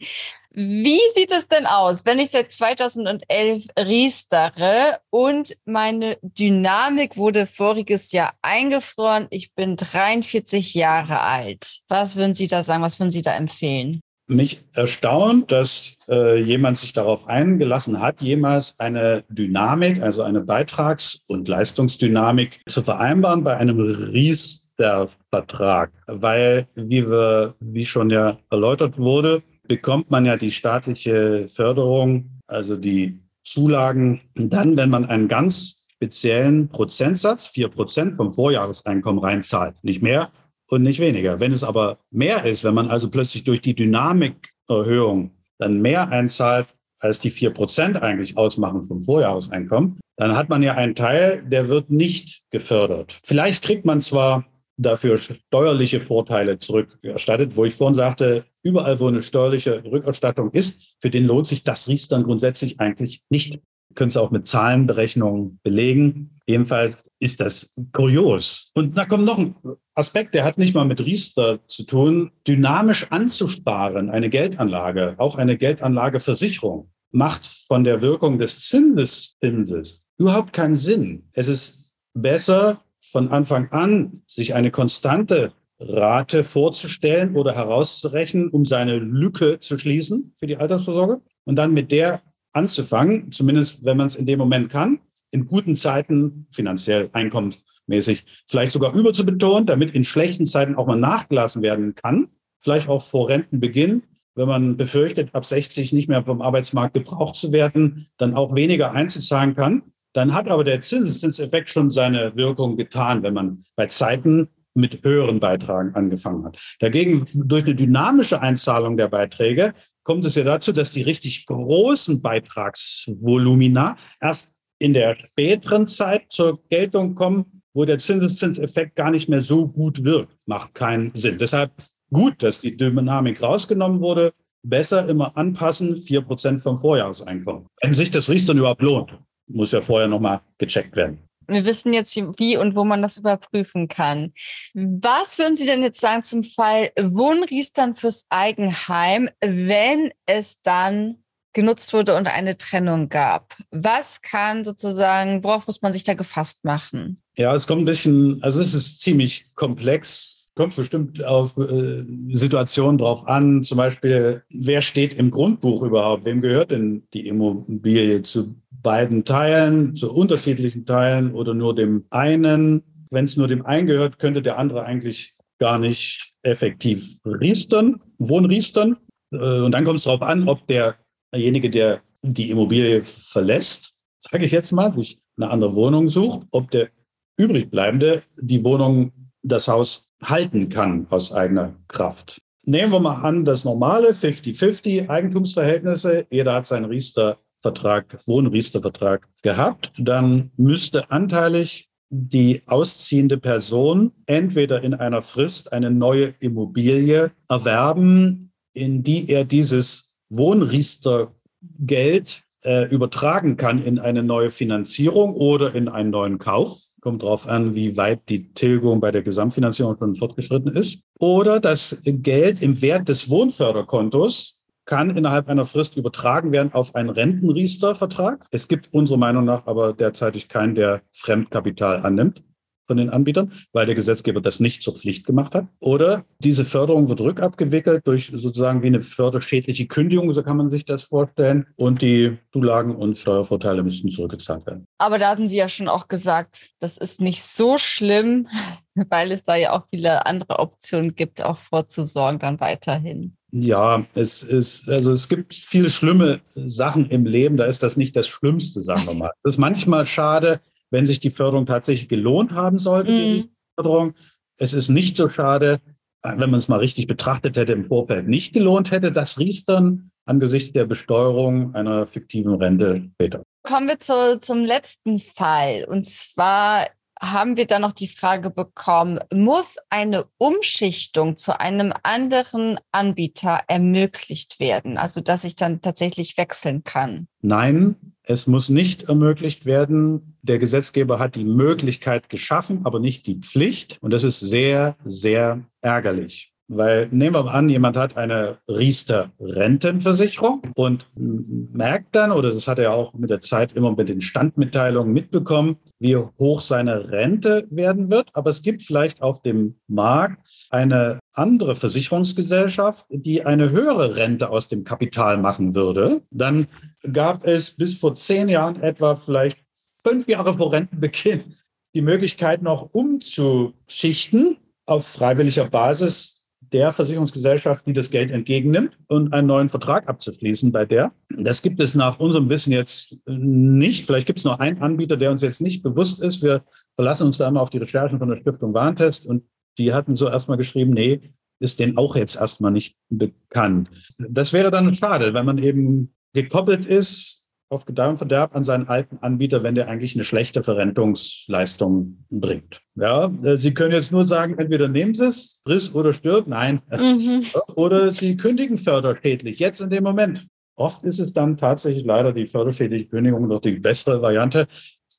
Wie 0.57 1.01
sieht 1.13 1.33
es 1.33 1.49
denn 1.49 1.65
aus, 1.65 2.05
wenn 2.05 2.17
ich 2.17 2.31
seit 2.31 2.49
2011 2.49 3.65
riestere 3.77 4.99
und 5.09 5.57
meine 5.65 6.17
Dynamik 6.21 7.17
wurde 7.17 7.45
voriges 7.45 8.13
Jahr 8.13 8.35
eingefroren? 8.41 9.27
Ich 9.31 9.53
bin 9.53 9.75
43 9.75 10.73
Jahre 10.73 11.19
alt. 11.19 11.79
Was 11.89 12.15
würden 12.15 12.35
Sie 12.35 12.47
da 12.47 12.63
sagen? 12.63 12.83
Was 12.83 13.01
würden 13.01 13.11
Sie 13.11 13.21
da 13.21 13.35
empfehlen? 13.35 13.99
Mich 14.27 14.63
erstaunt, 14.73 15.51
dass 15.51 15.83
äh, 16.07 16.41
jemand 16.41 16.77
sich 16.77 16.93
darauf 16.93 17.27
eingelassen 17.27 17.99
hat, 17.99 18.21
jemals 18.21 18.79
eine 18.79 19.25
Dynamik, 19.27 20.01
also 20.01 20.21
eine 20.21 20.39
Beitrags- 20.39 21.19
und 21.27 21.49
Leistungsdynamik 21.49 22.61
zu 22.65 22.81
vereinbaren 22.81 23.43
bei 23.43 23.57
einem 23.57 23.81
Riester-Vertrag. 23.81 25.91
Weil, 26.07 26.69
wie 26.75 27.05
wir, 27.07 27.55
wie 27.59 27.85
schon 27.85 28.09
ja 28.09 28.37
erläutert 28.49 28.97
wurde, 28.97 29.43
bekommt 29.67 30.11
man 30.11 30.25
ja 30.25 30.37
die 30.37 30.51
staatliche 30.51 31.47
Förderung, 31.47 32.41
also 32.47 32.77
die 32.77 33.19
Zulagen, 33.43 34.21
dann, 34.35 34.77
wenn 34.77 34.89
man 34.89 35.05
einen 35.05 35.27
ganz 35.27 35.83
speziellen 35.91 36.69
Prozentsatz, 36.69 37.47
vier 37.47 37.69
Prozent 37.69 38.17
vom 38.17 38.33
Vorjahreseinkommen 38.33 39.23
reinzahlt. 39.23 39.75
Nicht 39.83 40.01
mehr 40.01 40.29
und 40.69 40.81
nicht 40.81 40.99
weniger. 40.99 41.39
Wenn 41.39 41.53
es 41.53 41.63
aber 41.63 41.99
mehr 42.11 42.45
ist, 42.45 42.63
wenn 42.63 42.73
man 42.73 42.87
also 42.87 43.09
plötzlich 43.09 43.43
durch 43.43 43.61
die 43.61 43.75
Dynamikerhöhung 43.75 45.31
dann 45.57 45.81
mehr 45.81 46.09
einzahlt, 46.09 46.67
als 46.99 47.19
die 47.19 47.29
vier 47.29 47.51
Prozent 47.51 48.01
eigentlich 48.01 48.37
ausmachen 48.37 48.83
vom 48.83 48.99
Vorjahreseinkommen, 48.99 49.99
dann 50.17 50.35
hat 50.35 50.49
man 50.49 50.63
ja 50.63 50.73
einen 50.75 50.95
Teil, 50.95 51.43
der 51.45 51.67
wird 51.69 51.89
nicht 51.89 52.43
gefördert. 52.49 53.19
Vielleicht 53.23 53.63
kriegt 53.63 53.85
man 53.85 54.01
zwar 54.01 54.45
dafür 54.77 55.17
steuerliche 55.17 55.99
Vorteile 55.99 56.59
zurückerstattet, 56.59 57.55
wo 57.55 57.65
ich 57.65 57.75
vorhin 57.75 57.95
sagte, 57.95 58.45
überall, 58.63 58.99
wo 58.99 59.07
eine 59.07 59.23
steuerliche 59.23 59.83
Rückerstattung 59.83 60.51
ist, 60.51 60.97
für 61.01 61.09
den 61.09 61.25
lohnt 61.25 61.47
sich 61.47 61.63
das 61.63 61.87
Riestern 61.87 62.23
grundsätzlich 62.23 62.79
eigentlich 62.79 63.21
nicht. 63.29 63.61
können 63.93 64.09
es 64.09 64.17
auch 64.17 64.31
mit 64.31 64.45
Zahlenberechnungen 64.45 65.59
belegen. 65.63 66.31
Jedenfalls 66.47 67.07
ist 67.19 67.39
das 67.39 67.69
kurios. 67.93 68.71
Und 68.75 68.97
da 68.97 69.05
kommt 69.05 69.23
noch 69.23 69.37
ein 69.37 69.55
Aspekt, 69.93 70.33
der 70.35 70.43
hat 70.43 70.57
nicht 70.57 70.75
mal 70.75 70.83
mit 70.83 71.05
Riester 71.05 71.65
zu 71.67 71.83
tun. 71.83 72.31
Dynamisch 72.45 73.07
anzusparen, 73.09 74.09
eine 74.09 74.29
Geldanlage, 74.29 75.15
auch 75.17 75.37
eine 75.37 75.57
Geldanlageversicherung, 75.57 76.91
macht 77.11 77.45
von 77.45 77.85
der 77.85 78.01
Wirkung 78.01 78.37
des 78.37 78.67
Zinseszinses 78.67 80.05
überhaupt 80.17 80.51
keinen 80.51 80.75
Sinn. 80.75 81.29
Es 81.31 81.47
ist 81.47 81.87
besser, 82.13 82.81
von 83.11 83.29
Anfang 83.29 83.71
an 83.71 84.21
sich 84.25 84.53
eine 84.53 84.71
konstante 84.71 85.53
Rate 85.79 86.43
vorzustellen 86.43 87.35
oder 87.35 87.53
herauszurechnen, 87.53 88.49
um 88.49 88.65
seine 88.65 88.97
Lücke 88.97 89.59
zu 89.59 89.77
schließen 89.77 90.33
für 90.37 90.47
die 90.47 90.57
Altersvorsorge 90.57 91.21
und 91.43 91.55
dann 91.55 91.73
mit 91.73 91.91
der 91.91 92.21
anzufangen, 92.53 93.31
zumindest 93.31 93.83
wenn 93.83 93.97
man 93.97 94.07
es 94.07 94.15
in 94.15 94.25
dem 94.25 94.39
Moment 94.39 94.69
kann, 94.69 94.99
in 95.31 95.45
guten 95.47 95.75
Zeiten 95.75 96.47
finanziell 96.51 97.09
einkommensmäßig 97.11 98.23
vielleicht 98.47 98.71
sogar 98.71 98.93
überzubetonen, 98.93 99.65
damit 99.65 99.93
in 99.93 100.05
schlechten 100.05 100.45
Zeiten 100.45 100.75
auch 100.75 100.87
mal 100.87 100.95
nachgelassen 100.95 101.61
werden 101.61 101.95
kann, 101.95 102.29
vielleicht 102.59 102.87
auch 102.87 103.03
vor 103.03 103.29
Rentenbeginn, 103.29 104.03
wenn 104.35 104.47
man 104.47 104.77
befürchtet, 104.77 105.33
ab 105.33 105.45
60 105.45 105.93
nicht 105.93 106.09
mehr 106.09 106.23
vom 106.23 106.41
Arbeitsmarkt 106.41 106.93
gebraucht 106.93 107.35
zu 107.35 107.51
werden, 107.51 108.07
dann 108.17 108.33
auch 108.33 108.55
weniger 108.55 108.91
einzuzahlen 108.91 109.55
kann. 109.55 109.83
Dann 110.15 110.33
hat 110.33 110.47
aber 110.47 110.63
der 110.63 110.79
Zinseszinseffekt 110.79 111.69
schon 111.69 111.91
seine 111.91 112.35
Wirkung 112.37 112.77
getan, 112.77 113.21
wenn 113.21 113.33
man 113.33 113.63
bei 113.75 113.87
Zeiten 113.87 114.47
mit 114.73 115.03
höheren 115.03 115.41
Beitragen 115.41 115.93
angefangen 115.93 116.45
hat. 116.45 116.57
Dagegen 116.79 117.25
durch 117.33 117.65
eine 117.65 117.75
dynamische 117.75 118.41
Einzahlung 118.41 118.95
der 118.95 119.09
Beiträge 119.09 119.73
kommt 120.03 120.23
es 120.23 120.35
ja 120.35 120.45
dazu, 120.45 120.71
dass 120.71 120.91
die 120.91 121.01
richtig 121.01 121.45
großen 121.47 122.21
Beitragsvolumina 122.21 123.97
erst 124.21 124.53
in 124.79 124.93
der 124.93 125.15
späteren 125.15 125.85
Zeit 125.85 126.23
zur 126.29 126.63
Geltung 126.69 127.15
kommen, 127.15 127.61
wo 127.73 127.83
der 127.83 127.97
Zinseszinseffekt 127.97 128.95
gar 128.95 129.11
nicht 129.11 129.27
mehr 129.27 129.41
so 129.41 129.67
gut 129.67 130.05
wirkt. 130.05 130.33
Macht 130.45 130.75
keinen 130.75 131.11
Sinn. 131.15 131.37
Deshalb 131.39 131.71
gut, 132.11 132.41
dass 132.41 132.61
die 132.61 132.77
Dynamik 132.77 133.41
rausgenommen 133.41 133.99
wurde. 133.99 134.31
Besser 134.63 135.07
immer 135.09 135.35
anpassen, 135.37 136.01
vier 136.01 136.21
Prozent 136.21 136.61
vom 136.61 136.79
Vorjahreseinkommen. 136.79 137.67
Wenn 137.81 137.93
sich 137.93 138.11
das 138.11 138.29
Riestern 138.29 138.57
überhaupt 138.57 138.81
lohnt, 138.81 139.11
muss 139.47 139.71
ja 139.71 139.81
vorher 139.81 140.07
nochmal 140.07 140.41
gecheckt 140.57 140.95
werden. 140.95 141.19
Wir 141.47 141.65
wissen 141.65 141.93
jetzt, 141.93 142.15
wie 142.15 142.57
und 142.57 142.75
wo 142.75 142.83
man 142.83 143.01
das 143.01 143.17
überprüfen 143.17 143.87
kann. 143.87 144.33
Was 144.73 145.37
würden 145.37 145.55
Sie 145.55 145.65
denn 145.65 145.83
jetzt 145.83 146.01
sagen 146.01 146.23
zum 146.23 146.43
Fall 146.43 146.89
Wohnriestern 146.99 147.93
fürs 147.93 148.25
Eigenheim, 148.29 149.29
wenn 149.41 150.11
es 150.25 150.61
dann 150.63 151.17
genutzt 151.53 151.93
wurde 151.93 152.15
und 152.15 152.27
eine 152.27 152.57
Trennung 152.57 153.09
gab? 153.09 153.57
Was 153.71 154.21
kann 154.21 154.65
sozusagen, 154.65 155.43
worauf 155.43 155.67
muss 155.67 155.81
man 155.81 155.93
sich 155.93 156.03
da 156.03 156.15
gefasst 156.15 156.65
machen? 156.65 157.21
Ja, 157.37 157.53
es 157.53 157.67
kommt 157.67 157.83
ein 157.83 157.85
bisschen, 157.85 158.41
also 158.41 158.59
es 158.59 158.73
ist 158.73 158.99
ziemlich 158.99 159.53
komplex 159.55 160.34
kommt 160.55 160.75
bestimmt 160.75 161.23
auf 161.23 161.57
äh, 161.57 162.03
Situationen 162.31 162.97
drauf 162.97 163.27
an. 163.27 163.63
Zum 163.63 163.77
Beispiel, 163.77 164.41
wer 164.49 164.81
steht 164.81 165.13
im 165.13 165.29
Grundbuch 165.29 165.83
überhaupt? 165.83 166.25
Wem 166.25 166.41
gehört 166.41 166.71
denn 166.71 167.03
die 167.13 167.27
Immobilie? 167.27 168.23
Zu 168.23 168.55
beiden 168.71 169.25
Teilen, 169.25 169.95
zu 169.95 170.13
unterschiedlichen 170.13 170.85
Teilen 170.85 171.33
oder 171.33 171.53
nur 171.53 171.75
dem 171.75 172.05
einen? 172.09 172.83
Wenn 173.11 173.25
es 173.25 173.37
nur 173.37 173.47
dem 173.47 173.65
einen 173.65 173.87
gehört, 173.87 174.17
könnte 174.17 174.41
der 174.41 174.57
andere 174.57 174.83
eigentlich 174.83 175.35
gar 175.59 175.77
nicht 175.77 176.33
effektiv 176.41 177.19
riestern, 177.25 178.01
wohnriestern. 178.17 178.97
Äh, 179.31 179.59
und 179.59 179.71
dann 179.73 179.83
kommt 179.83 179.99
es 179.99 180.05
darauf 180.05 180.21
an, 180.21 180.47
ob 180.47 180.61
derjenige, 180.67 181.69
der 181.69 182.01
die 182.21 182.49
Immobilie 182.49 183.03
verlässt, 183.03 183.93
sage 184.19 184.45
ich 184.45 184.51
jetzt 184.51 184.71
mal, 184.71 184.91
sich 184.93 185.19
eine 185.37 185.49
andere 185.49 185.75
Wohnung 185.75 186.09
sucht, 186.09 186.47
ob 186.51 186.71
der 186.71 186.89
übrigbleibende 187.37 188.23
die 188.37 188.63
Wohnung, 188.63 189.11
das 189.43 189.67
Haus 189.67 190.04
halten 190.21 190.69
kann 190.69 191.07
aus 191.09 191.33
eigener 191.33 191.75
Kraft. 191.87 192.39
Nehmen 192.65 192.91
wir 192.91 192.99
mal 192.99 193.21
an, 193.21 193.45
das 193.45 193.63
normale 193.63 194.13
50-50 194.13 195.09
Eigentumsverhältnisse, 195.09 196.25
jeder 196.31 196.53
hat 196.53 196.65
seinen 196.65 196.85
Riester-Vertrag, 196.85 198.17
Wohnriester-Vertrag 198.25 199.29
gehabt, 199.43 199.91
dann 199.97 200.49
müsste 200.57 201.11
anteilig 201.11 201.91
die 202.09 202.63
ausziehende 202.65 203.37
Person 203.37 204.13
entweder 204.25 204.81
in 204.81 204.95
einer 204.95 205.21
Frist 205.21 205.73
eine 205.73 205.91
neue 205.91 206.33
Immobilie 206.39 207.31
erwerben, 207.49 208.51
in 208.73 209.03
die 209.03 209.29
er 209.29 209.45
dieses 209.45 210.23
Wohnriester-Geld 210.29 212.44
äh, 212.65 212.85
übertragen 212.85 213.57
kann 213.57 213.83
in 213.83 213.99
eine 213.99 214.23
neue 214.23 214.51
Finanzierung 214.51 215.33
oder 215.33 215.75
in 215.75 215.87
einen 215.87 216.09
neuen 216.09 216.39
Kauf 216.39 216.81
kommt 217.05 217.21
darauf 217.21 217.47
an, 217.47 217.75
wie 217.75 217.97
weit 217.97 218.29
die 218.29 218.51
Tilgung 218.53 218.99
bei 218.99 219.11
der 219.11 219.21
Gesamtfinanzierung 219.21 219.95
schon 219.99 220.15
fortgeschritten 220.15 220.75
ist. 220.75 221.01
Oder 221.19 221.59
das 221.59 222.01
Geld 222.03 222.63
im 222.63 222.81
Wert 222.81 223.07
des 223.09 223.29
Wohnförderkontos 223.29 224.59
kann 224.85 225.11
innerhalb 225.11 225.47
einer 225.47 225.67
Frist 225.67 225.97
übertragen 225.97 226.51
werden 226.51 226.73
auf 226.73 226.95
einen 226.95 227.11
Rentenriester-Vertrag. 227.11 228.47
Es 228.49 228.67
gibt 228.67 228.91
unserer 228.91 229.17
Meinung 229.17 229.45
nach 229.45 229.67
aber 229.67 229.93
derzeitig 229.93 230.49
keinen, 230.49 230.73
der 230.73 231.03
Fremdkapital 231.11 232.01
annimmt 232.01 232.41
von 232.87 232.97
den 232.97 233.09
Anbietern, 233.09 233.51
weil 233.73 233.85
der 233.85 233.95
Gesetzgeber 233.95 234.41
das 234.41 234.59
nicht 234.59 234.81
zur 234.81 234.95
Pflicht 234.95 235.25
gemacht 235.25 235.55
hat. 235.55 235.67
Oder 235.79 236.25
diese 236.39 236.65
Förderung 236.65 237.09
wird 237.09 237.21
rückabgewickelt 237.21 238.05
durch 238.05 238.31
sozusagen 238.33 238.81
wie 238.83 238.87
eine 238.87 239.01
förderschädliche 239.01 239.87
Kündigung, 239.87 240.33
so 240.33 240.43
kann 240.43 240.57
man 240.57 240.71
sich 240.71 240.85
das 240.85 241.03
vorstellen. 241.03 241.67
Und 241.75 242.01
die 242.01 242.37
Zulagen 242.51 242.95
und 242.95 243.17
Steuervorteile 243.17 243.83
müssten 243.83 244.09
zurückgezahlt 244.09 244.65
werden. 244.65 244.85
Aber 244.97 245.19
da 245.19 245.29
hatten 245.29 245.47
Sie 245.47 245.57
ja 245.57 245.67
schon 245.67 245.87
auch 245.87 246.07
gesagt, 246.07 246.71
das 246.79 246.97
ist 246.97 247.21
nicht 247.21 247.43
so 247.43 247.77
schlimm, 247.77 248.47
weil 249.09 249.31
es 249.31 249.43
da 249.43 249.55
ja 249.55 249.73
auch 249.73 249.87
viele 249.89 250.25
andere 250.25 250.59
Optionen 250.59 251.15
gibt, 251.15 251.43
auch 251.43 251.57
vorzusorgen 251.57 252.39
dann 252.39 252.59
weiterhin. 252.59 253.35
Ja, 253.57 254.05
es 254.15 254.43
ist, 254.43 254.89
also 254.89 255.11
es 255.11 255.29
gibt 255.29 255.53
viele 255.53 255.89
schlimme 255.89 256.41
Sachen 256.55 257.09
im 257.09 257.25
Leben, 257.25 257.55
da 257.55 257.63
ist 257.65 257.83
das 257.83 257.95
nicht 257.95 258.13
das 258.17 258.27
Schlimmste, 258.27 258.83
sagen 258.83 259.05
wir 259.05 259.13
mal. 259.13 259.31
Es 259.39 259.51
ist 259.51 259.57
manchmal 259.57 260.05
schade, 260.05 260.59
wenn 260.95 261.05
sich 261.05 261.19
die 261.19 261.29
Förderung 261.29 261.65
tatsächlich 261.65 262.07
gelohnt 262.07 262.53
haben 262.53 262.79
sollte, 262.79 263.11
mm. 263.11 263.15
die 263.15 263.49
Förderung. 263.75 264.13
Es 264.57 264.71
ist 264.71 264.87
nicht 264.87 265.17
so 265.17 265.29
schade, 265.29 265.81
wenn 266.23 266.49
man 266.49 266.55
es 266.55 266.69
mal 266.69 266.79
richtig 266.79 267.05
betrachtet 267.07 267.57
hätte, 267.57 267.73
im 267.73 267.83
Vorfeld 267.83 268.29
nicht 268.29 268.53
gelohnt 268.53 268.91
hätte, 268.91 269.11
das 269.11 269.37
Riestern 269.37 270.09
angesichts 270.25 270.71
der 270.71 270.85
Besteuerung 270.85 271.75
einer 271.75 272.07
fiktiven 272.07 272.55
Rente 272.55 273.09
später. 273.13 273.43
Kommen 273.63 273.89
wir 273.89 273.99
zu, 273.99 274.39
zum 274.39 274.63
letzten 274.63 275.19
Fall. 275.19 275.85
Und 275.89 276.07
zwar 276.07 276.87
haben 277.31 277.57
wir 277.57 277.67
dann 277.67 277.81
noch 277.81 277.93
die 277.93 278.07
Frage 278.07 278.49
bekommen, 278.49 279.19
muss 279.33 279.77
eine 279.89 280.25
Umschichtung 280.37 281.37
zu 281.37 281.59
einem 281.59 281.93
anderen 282.03 282.79
Anbieter 282.91 283.61
ermöglicht 283.67 284.59
werden? 284.59 284.97
Also, 284.97 285.21
dass 285.21 285.43
ich 285.43 285.55
dann 285.55 285.81
tatsächlich 285.81 286.37
wechseln 286.37 286.83
kann? 286.83 287.27
Nein, 287.41 287.95
es 288.23 288.47
muss 288.47 288.69
nicht 288.69 289.03
ermöglicht 289.03 289.65
werden. 289.65 290.37
Der 290.41 290.59
Gesetzgeber 290.59 291.19
hat 291.19 291.35
die 291.35 291.45
Möglichkeit 291.45 292.29
geschaffen, 292.29 292.85
aber 292.85 292.99
nicht 292.99 293.27
die 293.27 293.39
Pflicht. 293.39 293.97
Und 294.01 294.11
das 294.11 294.23
ist 294.23 294.39
sehr, 294.39 294.95
sehr 295.05 295.63
ärgerlich. 295.81 296.54
Weil 296.67 297.07
nehmen 297.11 297.35
wir 297.35 297.43
mal 297.43 297.51
an, 297.51 297.69
jemand 297.69 297.95
hat 297.95 298.17
eine 298.17 298.57
Riester-Rentenversicherung 298.67 300.63
und 300.75 301.07
merkt 301.15 302.15
dann, 302.15 302.31
oder 302.31 302.51
das 302.51 302.67
hat 302.67 302.79
er 302.79 302.93
auch 302.93 303.13
mit 303.13 303.29
der 303.29 303.41
Zeit 303.41 303.73
immer 303.73 303.95
mit 303.95 304.09
den 304.09 304.21
Standmitteilungen 304.21 305.13
mitbekommen, 305.13 305.77
wie 305.99 306.15
hoch 306.15 306.61
seine 306.61 307.11
Rente 307.11 307.67
werden 307.69 308.09
wird. 308.09 308.29
Aber 308.33 308.49
es 308.49 308.63
gibt 308.63 308.81
vielleicht 308.81 309.21
auf 309.21 309.43
dem 309.43 309.75
Markt 309.87 310.67
eine 310.71 311.19
andere 311.33 311.75
Versicherungsgesellschaft, 311.75 313.05
die 313.09 313.45
eine 313.45 313.69
höhere 313.69 314.15
Rente 314.15 314.49
aus 314.49 314.67
dem 314.67 314.83
Kapital 314.83 315.37
machen 315.37 315.75
würde. 315.75 316.21
Dann 316.31 316.67
gab 317.13 317.45
es 317.45 317.71
bis 317.71 317.95
vor 317.95 318.15
zehn 318.15 318.49
Jahren 318.49 318.81
etwa 318.81 319.15
vielleicht 319.15 319.59
fünf 320.01 320.27
Jahre 320.27 320.57
vor 320.57 320.71
Rentenbeginn 320.71 321.55
die 321.93 322.01
Möglichkeit 322.01 322.61
noch 322.61 322.89
umzuschichten 322.93 324.57
auf 324.85 325.07
freiwilliger 325.07 325.65
Basis 325.65 326.34
der 326.75 326.91
Versicherungsgesellschaft, 326.91 327.87
die 327.87 327.93
das 327.93 328.11
Geld 328.11 328.31
entgegennimmt 328.31 328.97
und 329.07 329.31
einen 329.31 329.47
neuen 329.47 329.69
Vertrag 329.69 330.09
abzuschließen 330.09 330.73
bei 330.73 330.85
der. 330.85 331.13
Das 331.29 331.61
gibt 331.61 331.79
es 331.79 331.95
nach 331.95 332.19
unserem 332.19 332.49
Wissen 332.49 332.73
jetzt 332.73 333.21
nicht. 333.27 334.05
Vielleicht 334.05 334.27
gibt 334.27 334.39
es 334.39 334.45
nur 334.45 334.59
einen 334.59 334.81
Anbieter, 334.81 335.15
der 335.15 335.31
uns 335.31 335.41
jetzt 335.41 335.61
nicht 335.61 335.83
bewusst 335.83 336.21
ist. 336.21 336.43
Wir 336.43 336.63
verlassen 336.95 337.27
uns 337.27 337.37
da 337.37 337.47
immer 337.47 337.61
auf 337.61 337.69
die 337.69 337.77
Recherchen 337.77 338.19
von 338.19 338.27
der 338.27 338.35
Stiftung 338.35 338.73
Warntest 338.73 339.25
und 339.25 339.43
die 339.77 339.93
hatten 339.93 340.17
so 340.17 340.27
erstmal 340.27 340.57
geschrieben, 340.57 340.91
nee, 340.91 341.21
ist 341.61 341.79
denen 341.79 341.97
auch 341.97 342.17
jetzt 342.17 342.35
erstmal 342.35 342.73
nicht 342.73 342.97
bekannt. 343.09 343.89
Das 344.17 344.51
wäre 344.51 344.69
dann 344.69 344.93
schade, 344.95 345.33
wenn 345.33 345.45
man 345.45 345.57
eben 345.57 346.13
gekoppelt 346.33 346.85
ist 346.85 347.34
auf 347.69 347.85
Gedeih 347.85 348.09
und 348.09 348.17
Verderb 348.17 348.55
an 348.55 348.63
seinen 348.63 348.87
alten 348.87 349.17
Anbieter, 349.17 349.63
wenn 349.63 349.75
der 349.75 349.87
eigentlich 349.87 350.15
eine 350.15 350.23
schlechte 350.23 350.63
Verrentungsleistung 350.63 352.25
bringt. 352.29 352.81
Ja, 352.95 353.31
äh, 353.43 353.57
Sie 353.57 353.73
können 353.73 353.93
jetzt 353.93 354.11
nur 354.11 354.25
sagen, 354.25 354.57
entweder 354.57 354.87
nehmen 354.87 355.15
Sie 355.15 355.25
es, 355.25 355.61
friss 355.63 355.93
oder 355.93 356.13
stirb. 356.13 356.47
Nein. 356.47 356.81
Mhm. 357.05 357.45
Oder 357.75 358.11
Sie 358.11 358.35
kündigen 358.35 358.77
förderschädlich, 358.77 359.59
jetzt 359.59 359.79
in 359.79 359.89
dem 359.89 360.03
Moment. 360.03 360.47
Oft 360.75 361.03
ist 361.05 361.19
es 361.19 361.31
dann 361.33 361.57
tatsächlich 361.57 362.03
leider 362.03 362.33
die 362.33 362.47
förderschädliche 362.47 363.05
Kündigung 363.05 363.47
noch 363.47 363.61
die 363.61 363.79
bessere 363.79 364.21
Variante. 364.21 364.67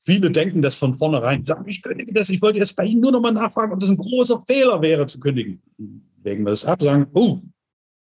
Viele 0.05 0.31
denken 0.31 0.63
das 0.63 0.75
von 0.75 0.95
vornherein, 0.95 1.45
sagen, 1.45 1.69
ich 1.69 1.83
kündige 1.83 2.13
das, 2.13 2.29
ich 2.29 2.43
wollte 2.43 2.59
jetzt 2.59 2.77
bei 2.77 2.85
Ihnen 2.85 3.01
nur 3.01 3.13
noch 3.13 3.21
mal 3.21 3.33
nachfragen, 3.33 3.73
ob 3.73 3.81
das 3.81 3.89
ein 3.89 3.97
großer 3.97 4.45
Fehler 4.47 4.81
wäre 4.83 5.07
zu 5.07 5.19
kündigen. 5.21 5.63
Legen 6.23 6.45
wir 6.45 6.53
es 6.53 6.65
ab, 6.65 6.83
sagen, 6.83 7.07
oh, 7.15 7.41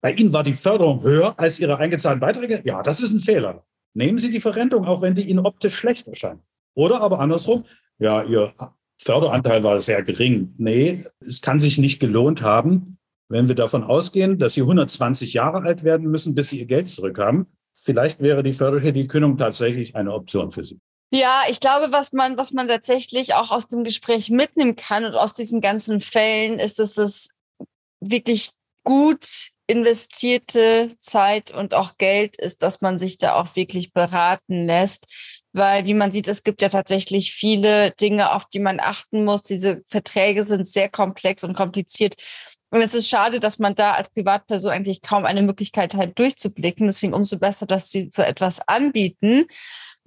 bei 0.01 0.13
Ihnen 0.13 0.33
war 0.33 0.45
die 0.45 0.53
Förderung 0.53 1.03
höher 1.03 1.35
als 1.39 1.59
Ihre 1.59 1.79
eingezahlten 1.79 2.21
Beiträge. 2.21 2.61
Ja, 2.65 2.83
das 2.83 3.01
ist 3.01 3.13
ein 3.13 3.21
Fehler. 3.21 3.65
Nehmen 3.97 4.19
Sie 4.19 4.31
die 4.31 4.41
Verrentung, 4.41 4.85
auch 4.85 5.01
wenn 5.01 5.15
die 5.15 5.23
Ihnen 5.23 5.47
optisch 5.47 5.75
schlecht 5.75 6.07
erscheint. 6.07 6.43
Oder 6.75 7.01
aber 7.01 7.19
andersrum, 7.19 7.65
ja, 7.99 8.23
Ihr 8.25 8.53
Förderanteil 8.99 9.63
war 9.63 9.81
sehr 9.81 10.03
gering. 10.03 10.55
Nee, 10.59 11.03
es 11.21 11.41
kann 11.41 11.59
sich 11.59 11.79
nicht 11.79 11.99
gelohnt 11.99 12.43
haben, 12.43 12.99
wenn 13.31 13.49
wir 13.49 13.55
davon 13.55 13.83
ausgehen, 13.83 14.39
dass 14.39 14.53
Sie 14.53 14.61
120 14.61 15.33
Jahre 15.33 15.63
alt 15.63 15.83
werden 15.83 16.11
müssen, 16.11 16.35
bis 16.35 16.51
Sie 16.51 16.61
Ihr 16.61 16.67
Geld 16.67 16.91
zurückhaben. 16.91 17.47
Vielleicht 17.73 18.21
wäre 18.21 18.43
die 18.43 18.53
förderliche 18.53 19.09
tatsächlich 19.39 19.97
eine 19.97 20.13
Option 20.13 20.51
für 20.51 20.63
Sie. 20.63 20.79
Ja, 21.11 21.45
ich 21.49 21.61
glaube, 21.61 21.91
was 21.91 22.13
man, 22.13 22.37
was 22.37 22.53
man 22.53 22.69
tatsächlich 22.69 23.33
auch 23.33 23.51
aus 23.51 23.67
dem 23.67 23.83
Gespräch 23.83 24.29
mitnehmen 24.29 24.77
kann 24.77 25.07
und 25.07 25.15
aus 25.15 25.33
diesen 25.33 25.63
ganzen 25.63 26.03
Fällen, 26.03 26.59
ist, 26.59 26.79
dass 26.79 26.99
es 26.99 27.31
wirklich 28.01 28.51
gut 28.85 29.53
investierte 29.67 30.91
Zeit 31.01 31.51
und 31.51 31.75
auch 31.75 31.99
Geld 31.99 32.37
ist, 32.37 32.63
dass 32.63 32.81
man 32.81 32.99
sich 32.99 33.19
da 33.19 33.35
auch 33.35 33.57
wirklich 33.57 33.93
beraten 33.93 34.67
lässt. 34.67 35.07
Weil, 35.53 35.87
wie 35.87 35.95
man 35.95 36.13
sieht, 36.13 36.29
es 36.29 36.43
gibt 36.43 36.61
ja 36.61 36.69
tatsächlich 36.69 37.33
viele 37.33 37.93
Dinge, 37.93 38.33
auf 38.33 38.45
die 38.47 38.59
man 38.59 38.79
achten 38.79 39.25
muss. 39.25 39.43
Diese 39.43 39.83
Verträge 39.89 40.45
sind 40.45 40.67
sehr 40.67 40.91
komplex 40.91 41.45
und 41.45 41.55
kompliziert. 41.57 42.15
Und 42.71 42.83
es 42.83 42.95
ist 42.95 43.09
schade, 43.09 43.41
dass 43.41 43.59
man 43.59 43.75
da 43.75 43.93
als 43.93 44.11
Privatperson 44.11 44.71
eigentlich 44.71 45.01
kaum 45.01 45.25
eine 45.25 45.43
Möglichkeit 45.43 45.95
hat, 45.95 46.19
durchzublicken. 46.19 46.87
Deswegen 46.87 47.15
umso 47.15 47.39
besser, 47.39 47.67
dass 47.67 47.91
sie 47.91 48.11
so 48.13 48.23
etwas 48.23 48.61
anbieten. 48.69 49.47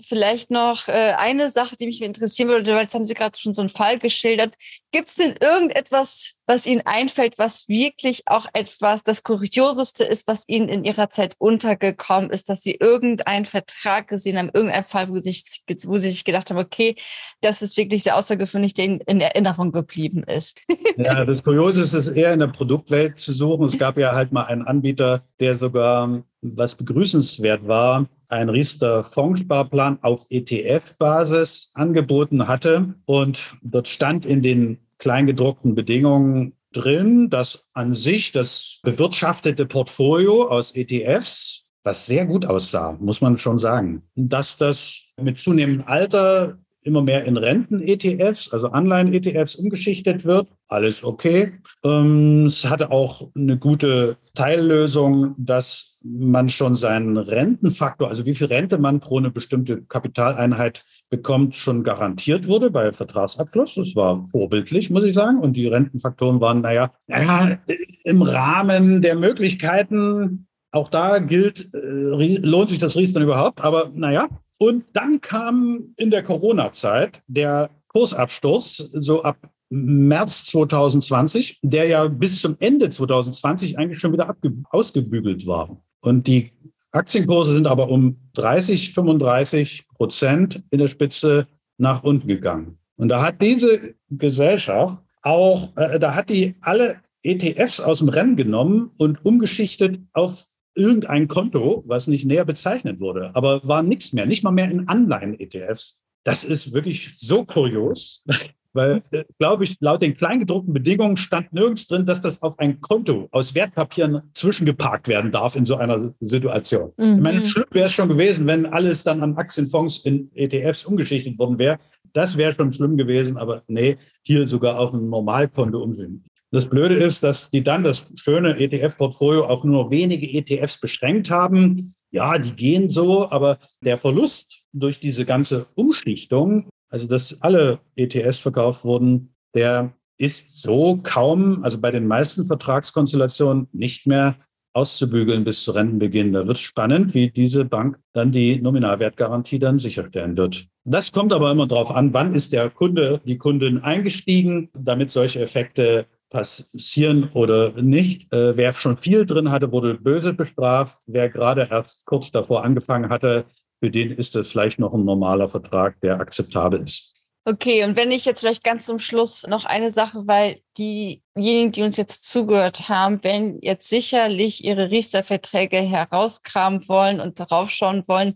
Vielleicht 0.02 0.52
noch 0.52 0.88
äh, 0.88 1.14
eine 1.18 1.52
Sache, 1.52 1.76
die 1.76 1.86
mich 1.86 2.02
interessieren 2.02 2.50
würde, 2.50 2.74
weil 2.74 2.84
jetzt 2.84 2.96
haben 2.96 3.06
Sie 3.06 3.14
gerade 3.14 3.38
schon 3.38 3.54
so 3.54 3.62
einen 3.62 3.70
Fall 3.70 4.00
geschildert. 4.00 4.54
Gibt 4.92 5.08
es 5.08 5.16
denn 5.16 5.36
irgendetwas, 5.40 6.40
was 6.48 6.66
Ihnen 6.66 6.82
einfällt, 6.86 7.38
was 7.38 7.70
wirklich 7.70 8.24
auch 8.28 8.48
etwas 8.54 9.04
das 9.04 9.24
Kurioseste 9.24 10.04
ist, 10.04 10.28
was 10.28 10.48
Ihnen 10.48 10.68
in 10.68 10.84
Ihrer 10.84 11.10
Zeit 11.10 11.36
untergekommen 11.38 12.32
ist, 12.32 12.50
dass 12.50 12.64
Sie 12.64 12.74
irgendeinen 12.74 13.46
Vertrag 13.46 14.08
gesehen 14.08 14.38
haben, 14.38 14.50
irgendeinen 14.54 14.86
Fall, 14.86 15.10
wo 15.10 15.20
Sie, 15.20 15.32
sich, 15.32 15.64
wo 15.86 15.98
Sie 15.98 16.10
sich 16.10 16.26
gedacht 16.26 16.50
haben, 16.50 16.58
okay, 16.58 16.96
das 17.42 17.62
ist 17.62 17.78
wirklich 17.78 18.04
sehr 18.04 18.16
außergewöhnlich, 18.16 18.74
der 18.74 19.08
in 19.08 19.22
Erinnerung 19.22 19.72
geblieben 19.72 20.24
ist? 20.24 20.58
Ja, 20.98 21.24
das 21.24 21.44
Kuriose 21.46 21.82
ist 21.98 22.08
eher 22.10 22.34
in 22.34 22.42
der 22.42 22.48
Produktwelt 22.48 23.20
zu 23.20 23.34
suchen. 23.34 23.64
Es 23.64 23.78
gab 23.78 23.98
ja 23.98 24.12
halt 24.12 24.34
mal 24.34 24.44
einen 24.44 24.64
Anbieter, 24.64 25.24
der 25.40 25.58
sogar, 25.58 26.24
was 26.42 26.76
begrüßenswert 26.76 27.68
war, 27.68 28.08
ein 28.30 28.50
Riester-Fondssparplan 28.50 30.00
auf 30.02 30.28
ETF-Basis 30.30 31.72
angeboten 31.74 32.48
hatte. 32.48 32.96
Und 33.06 33.58
dort 33.62 33.88
stand 33.88 34.26
in 34.26 34.42
den 34.42 34.78
kleingedruckten 35.00 35.76
Bedingungen 35.76 36.54
drin, 36.72 37.30
dass 37.30 37.66
an 37.74 37.96
sich 37.96 38.32
das 38.32 38.80
bewirtschaftete 38.84 39.66
Portfolio 39.66 40.48
aus 40.48 40.76
ETFs, 40.76 41.64
was 41.84 42.06
sehr 42.06 42.26
gut 42.26 42.46
aussah, 42.46 42.98
muss 43.00 43.22
man 43.22 43.38
schon 43.38 43.58
sagen, 43.58 44.04
dass 44.16 44.58
das 44.58 45.02
mit 45.20 45.40
zunehmendem 45.40 45.88
Alter 45.88 46.60
immer 46.82 47.02
mehr 47.02 47.26
in 47.26 47.38
Renten-ETFs, 47.38 48.52
also 48.54 48.70
Anleihen-ETFs 48.70 49.56
umgeschichtet 49.56 50.26
wird. 50.26 50.48
Alles 50.68 51.04
okay. 51.04 51.54
Ähm, 51.84 52.46
es 52.46 52.66
hatte 52.66 52.92
auch 52.92 53.30
eine 53.36 53.58
gute 53.58 54.18
Teillösung, 54.36 55.36
dass 55.38 55.98
man 56.04 56.48
schon 56.48 56.76
seinen 56.76 57.18
Rentenfaktor, 57.18 58.08
also 58.08 58.26
wie 58.26 58.36
viel 58.36 58.48
Rente 58.48 58.78
man 58.78 59.00
pro 59.02 59.18
eine 59.18 59.32
bestimmte 59.32 59.82
Kapitaleinheit 59.82 60.86
bekommt, 61.10 61.56
schon 61.56 61.84
garantiert 61.84 62.48
wurde 62.48 62.72
bei 62.72 62.94
Vertragsabschluss. 62.94 63.76
Das 63.76 63.96
war 63.96 64.26
vorbildlich, 64.32 64.90
muss 64.90 65.04
ich 65.04 65.16
sagen. 65.16 65.40
Und 65.40 65.54
die 65.54 65.68
Rentenfaktoren 65.68 66.40
waren, 66.40 66.62
naja, 66.62 66.94
naja 67.08 67.60
im 68.04 68.22
Rahmen 68.22 69.02
der 69.02 69.16
Möglichkeiten. 69.16 70.48
Auch 70.72 70.90
da 70.90 71.20
gilt, 71.20 71.74
äh, 71.74 72.38
lohnt 72.38 72.70
sich 72.70 72.80
das 72.80 72.96
Riester 72.96 73.22
überhaupt? 73.22 73.62
Aber 73.62 73.92
naja, 73.94 74.30
und 74.60 74.84
dann 74.94 75.22
kam 75.22 75.94
in 75.96 76.12
der 76.12 76.22
Corona-Zeit 76.22 77.22
der 77.28 77.70
Kursabsturz, 77.88 78.90
so 78.92 79.24
ab 79.24 79.38
März 79.70 80.44
2020, 80.46 81.60
der 81.64 81.88
ja 81.88 82.08
bis 82.08 82.42
zum 82.42 82.58
Ende 82.60 82.90
2020 82.90 83.78
eigentlich 83.78 84.00
schon 84.00 84.12
wieder 84.12 84.36
ausgebügelt 84.70 85.48
war. 85.48 85.82
Und 86.02 86.28
die 86.28 86.52
Aktienkurse 86.92 87.54
sind 87.54 87.68
aber 87.68 87.90
um 87.90 88.18
30, 88.34 88.94
35 88.94 89.88
Prozent 89.96 90.64
in 90.72 90.80
der 90.80 90.88
Spitze 90.88 91.48
nach 91.78 92.04
unten 92.04 92.28
gegangen. 92.28 92.80
Und 92.98 93.08
da 93.10 93.22
hat 93.22 93.42
diese 93.42 93.96
Gesellschaft 94.10 95.02
auch, 95.22 95.72
äh, 95.78 96.00
da 96.00 96.16
hat 96.16 96.30
die 96.30 96.56
alle 96.60 96.98
ETFs 97.24 97.80
aus 97.80 98.00
dem 98.00 98.10
Rennen 98.10 98.36
genommen 98.36 98.92
und 98.98 99.24
umgeschichtet 99.24 100.02
auf 100.12 100.49
irgendein 100.76 101.28
Konto, 101.28 101.84
was 101.88 102.08
nicht 102.08 102.26
näher 102.26 102.46
bezeichnet 102.46 103.00
wurde, 103.00 103.32
aber 103.36 103.62
war 103.68 103.84
nichts 103.84 104.14
mehr, 104.14 104.26
nicht 104.26 104.44
mal 104.44 104.52
mehr 104.52 104.70
in 104.70 104.88
Anleihen-ETFs. 104.88 106.02
Das 106.24 106.44
ist 106.44 106.74
wirklich 106.74 107.14
so 107.16 107.46
kurios, 107.46 108.26
weil, 108.74 109.02
äh, 109.12 109.24
glaube 109.40 109.64
ich, 109.64 109.78
laut 109.80 110.02
den 110.02 110.16
kleingedruckten 110.16 110.74
Bedingungen 110.74 111.18
stand 111.18 111.52
nirgends 111.54 111.88
drin, 111.88 112.06
dass 112.06 112.22
das 112.22 112.42
auf 112.42 112.60
ein 112.60 112.82
Konto 112.82 113.28
aus 113.32 113.56
Wertpapieren 113.56 114.22
zwischengeparkt 114.34 115.08
werden 115.08 115.32
darf 115.32 115.56
in 115.56 115.66
so 115.66 115.76
einer 115.76 116.14
Situation. 116.20 116.92
Mhm. 116.98 117.16
Ich 117.16 117.22
meine, 117.22 117.46
schlimm 117.46 117.66
wäre 117.72 117.88
es 117.88 117.94
schon 117.94 118.10
gewesen, 118.10 118.48
wenn 118.48 118.66
alles 118.66 119.04
dann 119.04 119.22
an 119.22 119.38
Aktienfonds 119.38 120.06
in 120.06 120.30
ETFs 120.36 120.86
umgeschichtet 120.86 121.38
worden 121.40 121.58
wäre. 121.58 121.80
Das 122.14 122.38
wäre 122.38 122.54
schon 122.54 122.74
schlimm 122.74 122.98
gewesen, 122.98 123.38
aber 123.38 123.64
nee, 123.68 123.98
hier 124.24 124.48
sogar 124.48 124.80
auf 124.80 124.94
ein 124.94 125.10
Normalkonto 125.10 125.82
umsehen. 125.82 126.24
Das 126.52 126.68
Blöde 126.68 126.96
ist, 126.96 127.22
dass 127.22 127.52
die 127.52 127.64
dann 127.64 127.84
das 127.84 128.12
schöne 128.16 128.60
ETF-Portfolio 128.60 129.46
auf 129.46 129.64
nur 129.64 129.92
wenige 129.92 130.28
ETFs 130.28 130.80
beschränkt 130.80 131.30
haben. 131.30 131.94
Ja, 132.12 132.40
die 132.40 132.56
gehen 132.56 132.90
so, 132.90 133.30
aber 133.30 133.60
der 133.82 134.00
Verlust 134.00 134.64
durch 134.74 135.00
diese 135.00 135.26
ganze 135.26 135.68
Umschichtung, 135.76 136.68
also 136.90 137.06
dass 137.06 137.42
alle 137.42 137.80
ETFs 137.96 138.40
verkauft 138.40 138.84
wurden, 138.84 139.36
der 139.54 139.94
ist 140.18 140.56
so 140.56 141.00
kaum, 141.04 141.64
also 141.64 141.78
bei 141.78 141.92
den 141.92 142.08
meisten 142.08 142.48
Vertragskonstellationen 142.48 143.68
nicht 143.72 144.08
mehr 144.08 144.36
auszubügeln 144.74 145.44
bis 145.44 145.64
zu 145.64 145.72
Rentenbeginn. 145.72 146.34
Da 146.34 146.48
wird 146.48 146.58
es 146.58 146.64
spannend, 146.64 147.14
wie 147.14 147.30
diese 147.30 147.66
Bank 147.66 148.00
dann 148.14 148.32
die 148.32 148.60
Nominalwertgarantie 148.60 149.60
dann 149.60 149.80
sicherstellen 149.80 150.36
wird. 150.36 150.68
Das 150.84 151.12
kommt 151.12 151.34
aber 151.34 151.52
immer 151.52 151.68
darauf 151.68 151.92
an, 151.92 152.14
wann 152.14 152.34
ist 152.34 152.54
der 152.54 152.70
Kunde, 152.70 153.22
die 153.26 153.38
Kundin 153.38 153.80
eingestiegen, 153.80 154.70
damit 154.74 155.12
solche 155.12 155.42
Effekte 155.42 156.08
passieren 156.30 157.30
oder 157.34 157.82
nicht. 157.82 158.32
Äh, 158.34 158.56
wer 158.56 158.74
schon 158.74 158.98
viel 158.98 159.26
drin 159.26 159.52
hatte, 159.52 159.72
wurde 159.72 159.96
böse 159.96 160.34
bestraft. 160.34 161.02
Wer 161.08 161.30
gerade 161.30 161.68
erst 161.70 162.06
kurz 162.06 162.32
davor 162.32 162.64
angefangen 162.64 163.10
hatte, 163.10 163.46
für 163.82 163.90
den 163.90 164.12
ist 164.12 164.36
das 164.36 164.48
vielleicht 164.48 164.80
noch 164.80 164.94
ein 164.94 165.06
normaler 165.06 165.48
Vertrag, 165.48 166.00
der 166.02 166.20
akzeptabel 166.20 166.84
ist. 166.84 167.14
Okay, 167.46 167.84
und 167.84 167.96
wenn 167.96 168.12
ich 168.12 168.26
jetzt 168.26 168.42
vielleicht 168.42 168.64
ganz 168.64 168.86
zum 168.86 169.00
Schluss 169.00 169.48
noch 169.48 169.66
eine 169.66 169.90
Sache, 169.90 170.28
weil 170.28 170.60
diejenigen, 170.78 171.72
die 171.72 171.82
uns 171.82 171.98
jetzt 171.98 172.26
zugehört 172.26 172.90
haben, 172.90 173.24
werden 173.24 173.58
jetzt 173.62 173.90
sicherlich 173.90 174.64
ihre 174.64 174.92
Riester-Verträge 174.92 175.78
herauskramen 175.78 176.88
wollen 176.88 177.20
und 177.20 177.40
darauf 177.40 177.72
schauen 177.72 178.04
wollen 178.08 178.36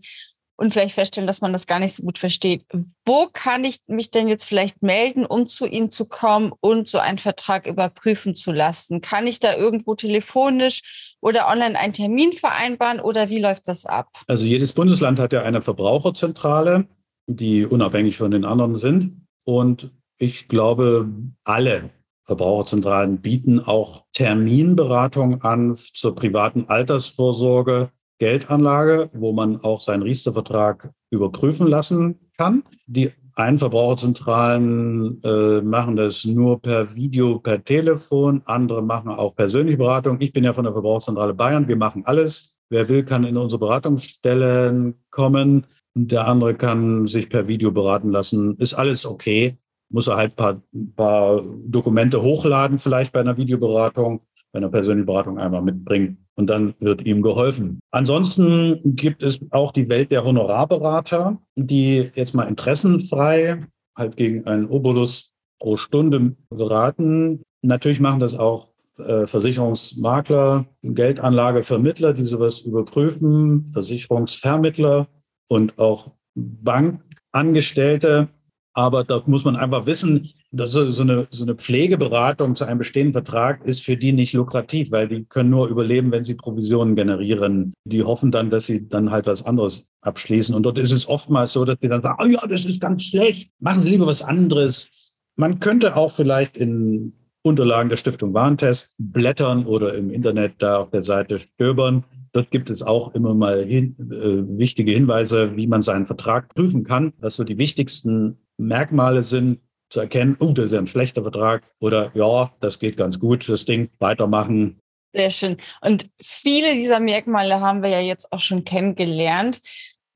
und 0.56 0.72
vielleicht 0.72 0.94
feststellen, 0.94 1.26
dass 1.26 1.40
man 1.40 1.52
das 1.52 1.66
gar 1.66 1.78
nicht 1.78 1.94
so 1.94 2.02
gut 2.02 2.18
versteht. 2.18 2.64
Wo 3.04 3.28
kann 3.32 3.64
ich 3.64 3.78
mich 3.86 4.10
denn 4.10 4.28
jetzt 4.28 4.44
vielleicht 4.44 4.82
melden, 4.82 5.26
um 5.26 5.46
zu 5.46 5.66
Ihnen 5.66 5.90
zu 5.90 6.06
kommen 6.06 6.52
und 6.60 6.88
so 6.88 6.98
einen 6.98 7.18
Vertrag 7.18 7.66
überprüfen 7.66 8.34
zu 8.34 8.52
lassen? 8.52 9.00
Kann 9.00 9.26
ich 9.26 9.40
da 9.40 9.56
irgendwo 9.56 9.94
telefonisch 9.94 11.16
oder 11.20 11.48
online 11.48 11.78
einen 11.78 11.92
Termin 11.92 12.32
vereinbaren 12.32 13.00
oder 13.00 13.30
wie 13.30 13.40
läuft 13.40 13.66
das 13.68 13.86
ab? 13.86 14.08
Also 14.26 14.44
jedes 14.46 14.72
Bundesland 14.72 15.18
hat 15.18 15.32
ja 15.32 15.42
eine 15.42 15.62
Verbraucherzentrale, 15.62 16.86
die 17.26 17.64
unabhängig 17.64 18.16
von 18.16 18.30
den 18.30 18.44
anderen 18.44 18.76
sind. 18.76 19.26
Und 19.44 19.90
ich 20.18 20.48
glaube, 20.48 21.08
alle 21.42 21.90
Verbraucherzentralen 22.24 23.20
bieten 23.20 23.60
auch 23.60 24.04
Terminberatung 24.12 25.42
an 25.42 25.76
zur 25.92 26.14
privaten 26.14 26.66
Altersvorsorge 26.68 27.90
Geldanlage, 28.18 29.10
wo 29.12 29.32
man 29.32 29.60
auch 29.60 29.80
seinen 29.80 30.02
Riester-Vertrag 30.02 30.90
überprüfen 31.10 31.66
lassen 31.66 32.20
kann. 32.36 32.62
Die 32.86 33.10
einen 33.36 33.58
Verbraucherzentralen 33.58 35.20
äh, 35.24 35.60
machen 35.60 35.96
das 35.96 36.24
nur 36.24 36.60
per 36.60 36.94
Video, 36.94 37.40
per 37.40 37.64
Telefon, 37.64 38.42
andere 38.44 38.82
machen 38.82 39.10
auch 39.10 39.34
persönliche 39.34 39.78
Beratung. 39.78 40.18
Ich 40.20 40.32
bin 40.32 40.44
ja 40.44 40.52
von 40.52 40.64
der 40.64 40.72
Verbraucherzentrale 40.72 41.34
Bayern, 41.34 41.66
wir 41.66 41.76
machen 41.76 42.04
alles. 42.06 42.56
Wer 42.70 42.88
will, 42.88 43.04
kann 43.04 43.24
in 43.24 43.36
unsere 43.36 43.58
Beratungsstellen 43.58 44.94
kommen. 45.10 45.66
Der 45.94 46.26
andere 46.26 46.54
kann 46.54 47.06
sich 47.06 47.28
per 47.28 47.46
Video 47.46 47.70
beraten 47.70 48.10
lassen. 48.10 48.56
Ist 48.56 48.74
alles 48.74 49.04
okay. 49.04 49.58
Muss 49.90 50.08
er 50.08 50.16
halt 50.16 50.32
ein 50.32 50.36
paar, 50.36 50.62
paar 50.96 51.42
Dokumente 51.66 52.22
hochladen, 52.22 52.78
vielleicht 52.78 53.12
bei 53.12 53.20
einer 53.20 53.36
Videoberatung, 53.36 54.22
bei 54.52 54.58
einer 54.58 54.70
persönlichen 54.70 55.06
Beratung 55.06 55.38
einmal 55.38 55.62
mitbringen 55.62 56.23
und 56.36 56.48
dann 56.48 56.74
wird 56.80 57.06
ihm 57.06 57.22
geholfen. 57.22 57.80
Ansonsten 57.90 58.80
gibt 58.96 59.22
es 59.22 59.40
auch 59.50 59.72
die 59.72 59.88
Welt 59.88 60.10
der 60.10 60.24
Honorarberater, 60.24 61.38
die 61.56 62.10
jetzt 62.14 62.34
mal 62.34 62.44
interessenfrei 62.44 63.64
halt 63.96 64.16
gegen 64.16 64.46
einen 64.46 64.66
Obolus 64.66 65.30
pro 65.60 65.76
Stunde 65.76 66.34
beraten. 66.50 67.42
Natürlich 67.62 68.00
machen 68.00 68.20
das 68.20 68.38
auch 68.38 68.68
äh, 68.98 69.26
Versicherungsmakler, 69.26 70.66
Geldanlagevermittler, 70.82 72.14
die 72.14 72.26
sowas 72.26 72.60
überprüfen, 72.60 73.62
Versicherungsvermittler 73.72 75.08
und 75.48 75.78
auch 75.78 76.12
Bankangestellte. 76.34 78.28
Aber 78.72 79.04
da 79.04 79.22
muss 79.26 79.44
man 79.44 79.56
einfach 79.56 79.86
wissen, 79.86 80.30
so, 80.56 80.90
so, 80.90 81.02
eine, 81.02 81.26
so 81.30 81.44
eine 81.44 81.54
Pflegeberatung 81.54 82.56
zu 82.56 82.64
einem 82.64 82.78
bestehenden 82.78 83.12
Vertrag 83.12 83.64
ist 83.64 83.80
für 83.80 83.96
die 83.96 84.12
nicht 84.12 84.32
lukrativ, 84.32 84.90
weil 84.90 85.08
die 85.08 85.24
können 85.24 85.50
nur 85.50 85.68
überleben, 85.68 86.12
wenn 86.12 86.24
sie 86.24 86.34
Provisionen 86.34 86.96
generieren. 86.96 87.74
Die 87.84 88.02
hoffen 88.02 88.30
dann, 88.30 88.50
dass 88.50 88.66
sie 88.66 88.88
dann 88.88 89.10
halt 89.10 89.26
was 89.26 89.44
anderes 89.44 89.86
abschließen. 90.02 90.54
Und 90.54 90.64
dort 90.64 90.78
ist 90.78 90.92
es 90.92 91.08
oftmals 91.08 91.52
so, 91.52 91.64
dass 91.64 91.78
sie 91.80 91.88
dann 91.88 92.02
sagen, 92.02 92.18
oh 92.22 92.26
ja, 92.26 92.46
das 92.46 92.64
ist 92.64 92.80
ganz 92.80 93.02
schlecht, 93.02 93.50
machen 93.60 93.80
Sie 93.80 93.90
lieber 93.90 94.06
was 94.06 94.22
anderes. 94.22 94.88
Man 95.36 95.60
könnte 95.60 95.96
auch 95.96 96.10
vielleicht 96.10 96.56
in 96.56 97.12
Unterlagen 97.42 97.90
der 97.90 97.96
Stiftung 97.96 98.32
Warentest 98.32 98.94
blättern 98.98 99.66
oder 99.66 99.94
im 99.94 100.10
Internet 100.10 100.54
da 100.58 100.78
auf 100.78 100.90
der 100.90 101.02
Seite 101.02 101.38
stöbern. 101.38 102.04
Dort 102.32 102.50
gibt 102.50 102.70
es 102.70 102.82
auch 102.82 103.14
immer 103.14 103.34
mal 103.34 103.64
hin, 103.64 103.96
äh, 104.10 104.58
wichtige 104.58 104.92
Hinweise, 104.92 105.56
wie 105.56 105.66
man 105.66 105.82
seinen 105.82 106.06
Vertrag 106.06 106.52
prüfen 106.54 106.82
kann, 106.82 107.12
was 107.18 107.36
so 107.36 107.44
die 107.44 107.58
wichtigsten 107.58 108.38
Merkmale 108.56 109.22
sind, 109.22 109.60
zu 109.94 110.00
erkennen, 110.00 110.36
oh, 110.40 110.52
das 110.52 110.66
ist 110.66 110.72
ja 110.72 110.80
ein 110.80 110.88
schlechter 110.88 111.22
Vertrag 111.22 111.70
oder 111.78 112.10
ja, 112.14 112.52
das 112.60 112.80
geht 112.80 112.96
ganz 112.96 113.20
gut, 113.20 113.48
das 113.48 113.64
Ding 113.64 113.90
weitermachen. 114.00 114.80
Sehr 115.12 115.30
schön. 115.30 115.56
Und 115.80 116.10
viele 116.20 116.74
dieser 116.74 116.98
Merkmale 116.98 117.60
haben 117.60 117.82
wir 117.82 117.90
ja 117.90 118.00
jetzt 118.00 118.32
auch 118.32 118.40
schon 118.40 118.64
kennengelernt. 118.64 119.62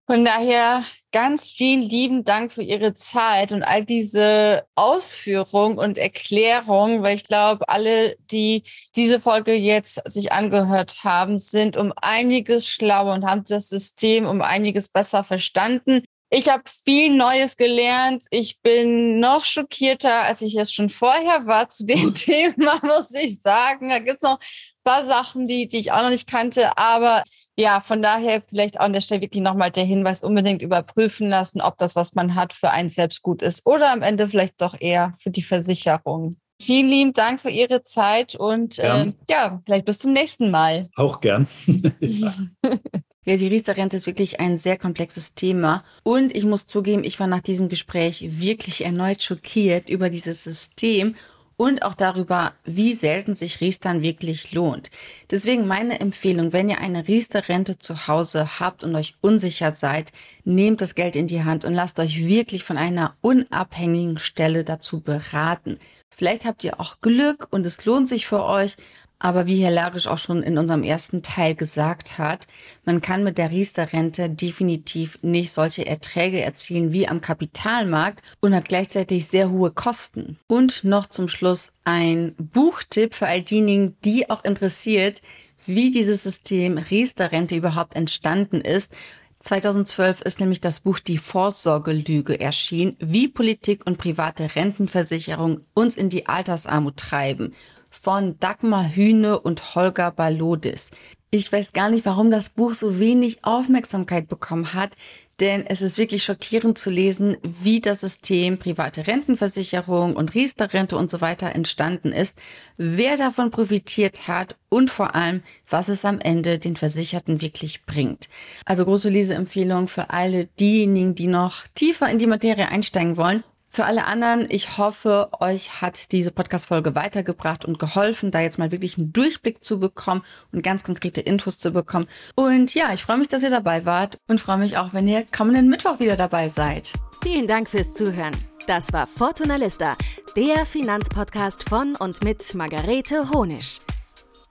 Von 0.08 0.24
daher 0.24 0.82
ganz 1.12 1.52
vielen 1.52 1.82
lieben 1.82 2.24
Dank 2.24 2.50
für 2.50 2.62
Ihre 2.62 2.94
Zeit 2.94 3.52
und 3.52 3.62
all 3.62 3.84
diese 3.84 4.64
Ausführung 4.74 5.78
und 5.78 5.96
Erklärung, 5.96 7.02
weil 7.02 7.14
ich 7.14 7.24
glaube, 7.24 7.68
alle, 7.68 8.16
die 8.32 8.64
diese 8.96 9.20
Folge 9.20 9.52
jetzt 9.52 10.02
sich 10.10 10.32
angehört 10.32 11.04
haben, 11.04 11.38
sind 11.38 11.76
um 11.76 11.92
einiges 11.94 12.68
schlauer 12.68 13.14
und 13.14 13.24
haben 13.24 13.44
das 13.46 13.68
System 13.68 14.26
um 14.26 14.42
einiges 14.42 14.88
besser 14.88 15.22
verstanden. 15.22 16.02
Ich 16.30 16.48
habe 16.50 16.64
viel 16.84 17.14
Neues 17.16 17.56
gelernt. 17.56 18.24
Ich 18.30 18.60
bin 18.60 19.18
noch 19.18 19.44
schockierter, 19.44 20.24
als 20.24 20.42
ich 20.42 20.56
es 20.56 20.72
schon 20.72 20.90
vorher 20.90 21.46
war 21.46 21.68
zu 21.70 21.86
dem 21.86 22.14
Thema, 22.14 22.78
muss 22.82 23.14
ich 23.14 23.40
sagen. 23.40 23.88
Da 23.88 23.98
gibt 23.98 24.16
es 24.16 24.22
noch 24.22 24.38
ein 24.38 24.84
paar 24.84 25.04
Sachen, 25.04 25.46
die, 25.46 25.68
die 25.68 25.78
ich 25.78 25.92
auch 25.92 26.02
noch 26.02 26.10
nicht 26.10 26.28
kannte. 26.28 26.76
Aber 26.76 27.24
ja, 27.56 27.80
von 27.80 28.02
daher 28.02 28.42
vielleicht 28.46 28.78
auch 28.78 28.84
an 28.84 28.92
der 28.92 29.00
Stelle 29.00 29.22
wirklich 29.22 29.42
nochmal 29.42 29.70
der 29.70 29.84
Hinweis, 29.84 30.22
unbedingt 30.22 30.60
überprüfen 30.60 31.28
lassen, 31.28 31.62
ob 31.62 31.78
das, 31.78 31.96
was 31.96 32.14
man 32.14 32.34
hat, 32.34 32.52
für 32.52 32.70
einen 32.70 32.90
selbst 32.90 33.22
gut 33.22 33.40
ist 33.40 33.66
oder 33.66 33.90
am 33.90 34.02
Ende 34.02 34.28
vielleicht 34.28 34.60
doch 34.60 34.78
eher 34.78 35.14
für 35.18 35.30
die 35.30 35.42
Versicherung. 35.42 36.38
Vielen 36.60 36.88
lieben 36.88 37.12
Dank 37.12 37.40
für 37.40 37.50
Ihre 37.50 37.84
Zeit 37.84 38.34
und 38.34 38.78
äh, 38.78 39.06
ja, 39.30 39.62
vielleicht 39.64 39.86
bis 39.86 39.98
zum 39.98 40.12
nächsten 40.12 40.50
Mal. 40.50 40.90
Auch 40.96 41.20
gern. 41.20 41.46
Ja, 43.28 43.36
die 43.36 43.48
Riester-Rente 43.48 43.94
ist 43.94 44.06
wirklich 44.06 44.40
ein 44.40 44.56
sehr 44.56 44.78
komplexes 44.78 45.34
Thema. 45.34 45.84
Und 46.02 46.34
ich 46.34 46.46
muss 46.46 46.66
zugeben, 46.66 47.04
ich 47.04 47.20
war 47.20 47.26
nach 47.26 47.42
diesem 47.42 47.68
Gespräch 47.68 48.26
wirklich 48.40 48.86
erneut 48.86 49.22
schockiert 49.22 49.90
über 49.90 50.08
dieses 50.08 50.44
System 50.44 51.14
und 51.58 51.82
auch 51.82 51.92
darüber, 51.92 52.54
wie 52.64 52.94
selten 52.94 53.34
sich 53.34 53.60
Riestern 53.60 54.00
wirklich 54.00 54.52
lohnt. 54.52 54.90
Deswegen 55.30 55.66
meine 55.66 56.00
Empfehlung, 56.00 56.54
wenn 56.54 56.70
ihr 56.70 56.78
eine 56.78 57.06
Riester-Rente 57.06 57.78
zu 57.78 58.08
Hause 58.08 58.60
habt 58.60 58.82
und 58.82 58.94
euch 58.96 59.14
unsicher 59.20 59.74
seid, 59.74 60.10
nehmt 60.44 60.80
das 60.80 60.94
Geld 60.94 61.14
in 61.14 61.26
die 61.26 61.44
Hand 61.44 61.66
und 61.66 61.74
lasst 61.74 61.98
euch 61.98 62.24
wirklich 62.24 62.64
von 62.64 62.78
einer 62.78 63.14
unabhängigen 63.20 64.18
Stelle 64.18 64.64
dazu 64.64 65.00
beraten. 65.00 65.78
Vielleicht 66.08 66.46
habt 66.46 66.64
ihr 66.64 66.80
auch 66.80 67.02
Glück 67.02 67.48
und 67.50 67.66
es 67.66 67.84
lohnt 67.84 68.08
sich 68.08 68.26
für 68.26 68.42
euch, 68.42 68.76
aber 69.18 69.46
wie 69.46 69.62
Herr 69.62 69.70
Larisch 69.70 70.06
auch 70.06 70.18
schon 70.18 70.42
in 70.42 70.58
unserem 70.58 70.82
ersten 70.82 71.22
Teil 71.22 71.54
gesagt 71.54 72.18
hat, 72.18 72.46
man 72.84 73.00
kann 73.00 73.24
mit 73.24 73.38
der 73.38 73.50
Riester-Rente 73.50 74.30
definitiv 74.30 75.18
nicht 75.22 75.52
solche 75.52 75.86
Erträge 75.86 76.40
erzielen 76.40 76.92
wie 76.92 77.08
am 77.08 77.20
Kapitalmarkt 77.20 78.22
und 78.40 78.54
hat 78.54 78.68
gleichzeitig 78.68 79.26
sehr 79.26 79.50
hohe 79.50 79.72
Kosten. 79.72 80.38
Und 80.46 80.84
noch 80.84 81.06
zum 81.06 81.26
Schluss 81.28 81.72
ein 81.84 82.34
Buchtipp 82.38 83.14
für 83.14 83.26
all 83.26 83.42
diejenigen, 83.42 83.96
die 84.04 84.30
auch 84.30 84.44
interessiert, 84.44 85.20
wie 85.66 85.90
dieses 85.90 86.22
System 86.22 86.78
Riester-Rente 86.78 87.56
überhaupt 87.56 87.96
entstanden 87.96 88.60
ist. 88.60 88.92
2012 89.40 90.22
ist 90.22 90.40
nämlich 90.40 90.60
das 90.60 90.80
Buch 90.80 90.98
Die 90.98 91.18
Vorsorgelüge 91.18 92.40
erschienen, 92.40 92.96
wie 93.00 93.28
Politik 93.28 93.86
und 93.86 93.98
private 93.98 94.54
Rentenversicherung 94.54 95.60
uns 95.74 95.96
in 95.96 96.08
die 96.08 96.26
Altersarmut 96.26 96.96
treiben 96.96 97.54
von 97.90 98.38
Dagmar 98.38 98.88
Hühne 98.88 99.40
und 99.40 99.74
Holger 99.74 100.10
Balodis. 100.10 100.90
Ich 101.30 101.52
weiß 101.52 101.74
gar 101.74 101.90
nicht, 101.90 102.06
warum 102.06 102.30
das 102.30 102.48
Buch 102.48 102.72
so 102.72 102.98
wenig 102.98 103.44
Aufmerksamkeit 103.44 104.28
bekommen 104.28 104.72
hat, 104.72 104.92
denn 105.40 105.66
es 105.66 105.82
ist 105.82 105.98
wirklich 105.98 106.24
schockierend 106.24 106.78
zu 106.78 106.88
lesen, 106.88 107.36
wie 107.42 107.80
das 107.80 108.00
System 108.00 108.58
private 108.58 109.06
Rentenversicherung 109.06 110.16
und 110.16 110.34
Riester-Rente 110.34 110.96
und 110.96 111.10
so 111.10 111.20
weiter 111.20 111.54
entstanden 111.54 112.12
ist, 112.12 112.34
wer 112.78 113.18
davon 113.18 113.50
profitiert 113.50 114.26
hat 114.26 114.56
und 114.70 114.90
vor 114.90 115.14
allem, 115.14 115.42
was 115.68 115.88
es 115.88 116.04
am 116.06 116.18
Ende 116.18 116.58
den 116.58 116.76
Versicherten 116.76 117.42
wirklich 117.42 117.84
bringt. 117.84 118.30
Also 118.64 118.86
große 118.86 119.10
Leseempfehlung 119.10 119.86
für 119.86 120.10
alle 120.10 120.46
diejenigen, 120.58 121.14
die 121.14 121.28
noch 121.28 121.68
tiefer 121.74 122.08
in 122.08 122.18
die 122.18 122.26
Materie 122.26 122.68
einsteigen 122.68 123.18
wollen 123.18 123.44
für 123.70 123.84
alle 123.84 124.06
anderen, 124.06 124.46
ich 124.50 124.78
hoffe, 124.78 125.28
euch 125.40 125.80
hat 125.80 126.12
diese 126.12 126.30
Podcast-Folge 126.30 126.94
weitergebracht 126.94 127.64
und 127.64 127.78
geholfen, 127.78 128.30
da 128.30 128.40
jetzt 128.40 128.58
mal 128.58 128.72
wirklich 128.72 128.98
einen 128.98 129.12
Durchblick 129.12 129.62
zu 129.62 129.78
bekommen 129.78 130.22
und 130.52 130.62
ganz 130.62 130.84
konkrete 130.84 131.20
Infos 131.20 131.58
zu 131.58 131.70
bekommen. 131.70 132.06
Und 132.34 132.74
ja, 132.74 132.92
ich 132.92 133.02
freue 133.02 133.18
mich, 133.18 133.28
dass 133.28 133.42
ihr 133.42 133.50
dabei 133.50 133.84
wart 133.84 134.18
und 134.26 134.40
freue 134.40 134.58
mich 134.58 134.78
auch, 134.78 134.92
wenn 134.94 135.06
ihr 135.06 135.26
kommenden 135.36 135.68
Mittwoch 135.68 136.00
wieder 136.00 136.16
dabei 136.16 136.48
seid. 136.48 136.92
Vielen 137.22 137.46
Dank 137.46 137.68
fürs 137.68 137.94
Zuhören. 137.94 138.32
Das 138.66 138.92
war 138.92 139.06
Fortuna 139.06 139.56
Lista, 139.56 139.96
der 140.36 140.66
Finanzpodcast 140.66 141.68
von 141.68 141.94
und 141.96 142.22
mit 142.22 142.54
Margarete 142.54 143.30
Honisch. 143.30 143.78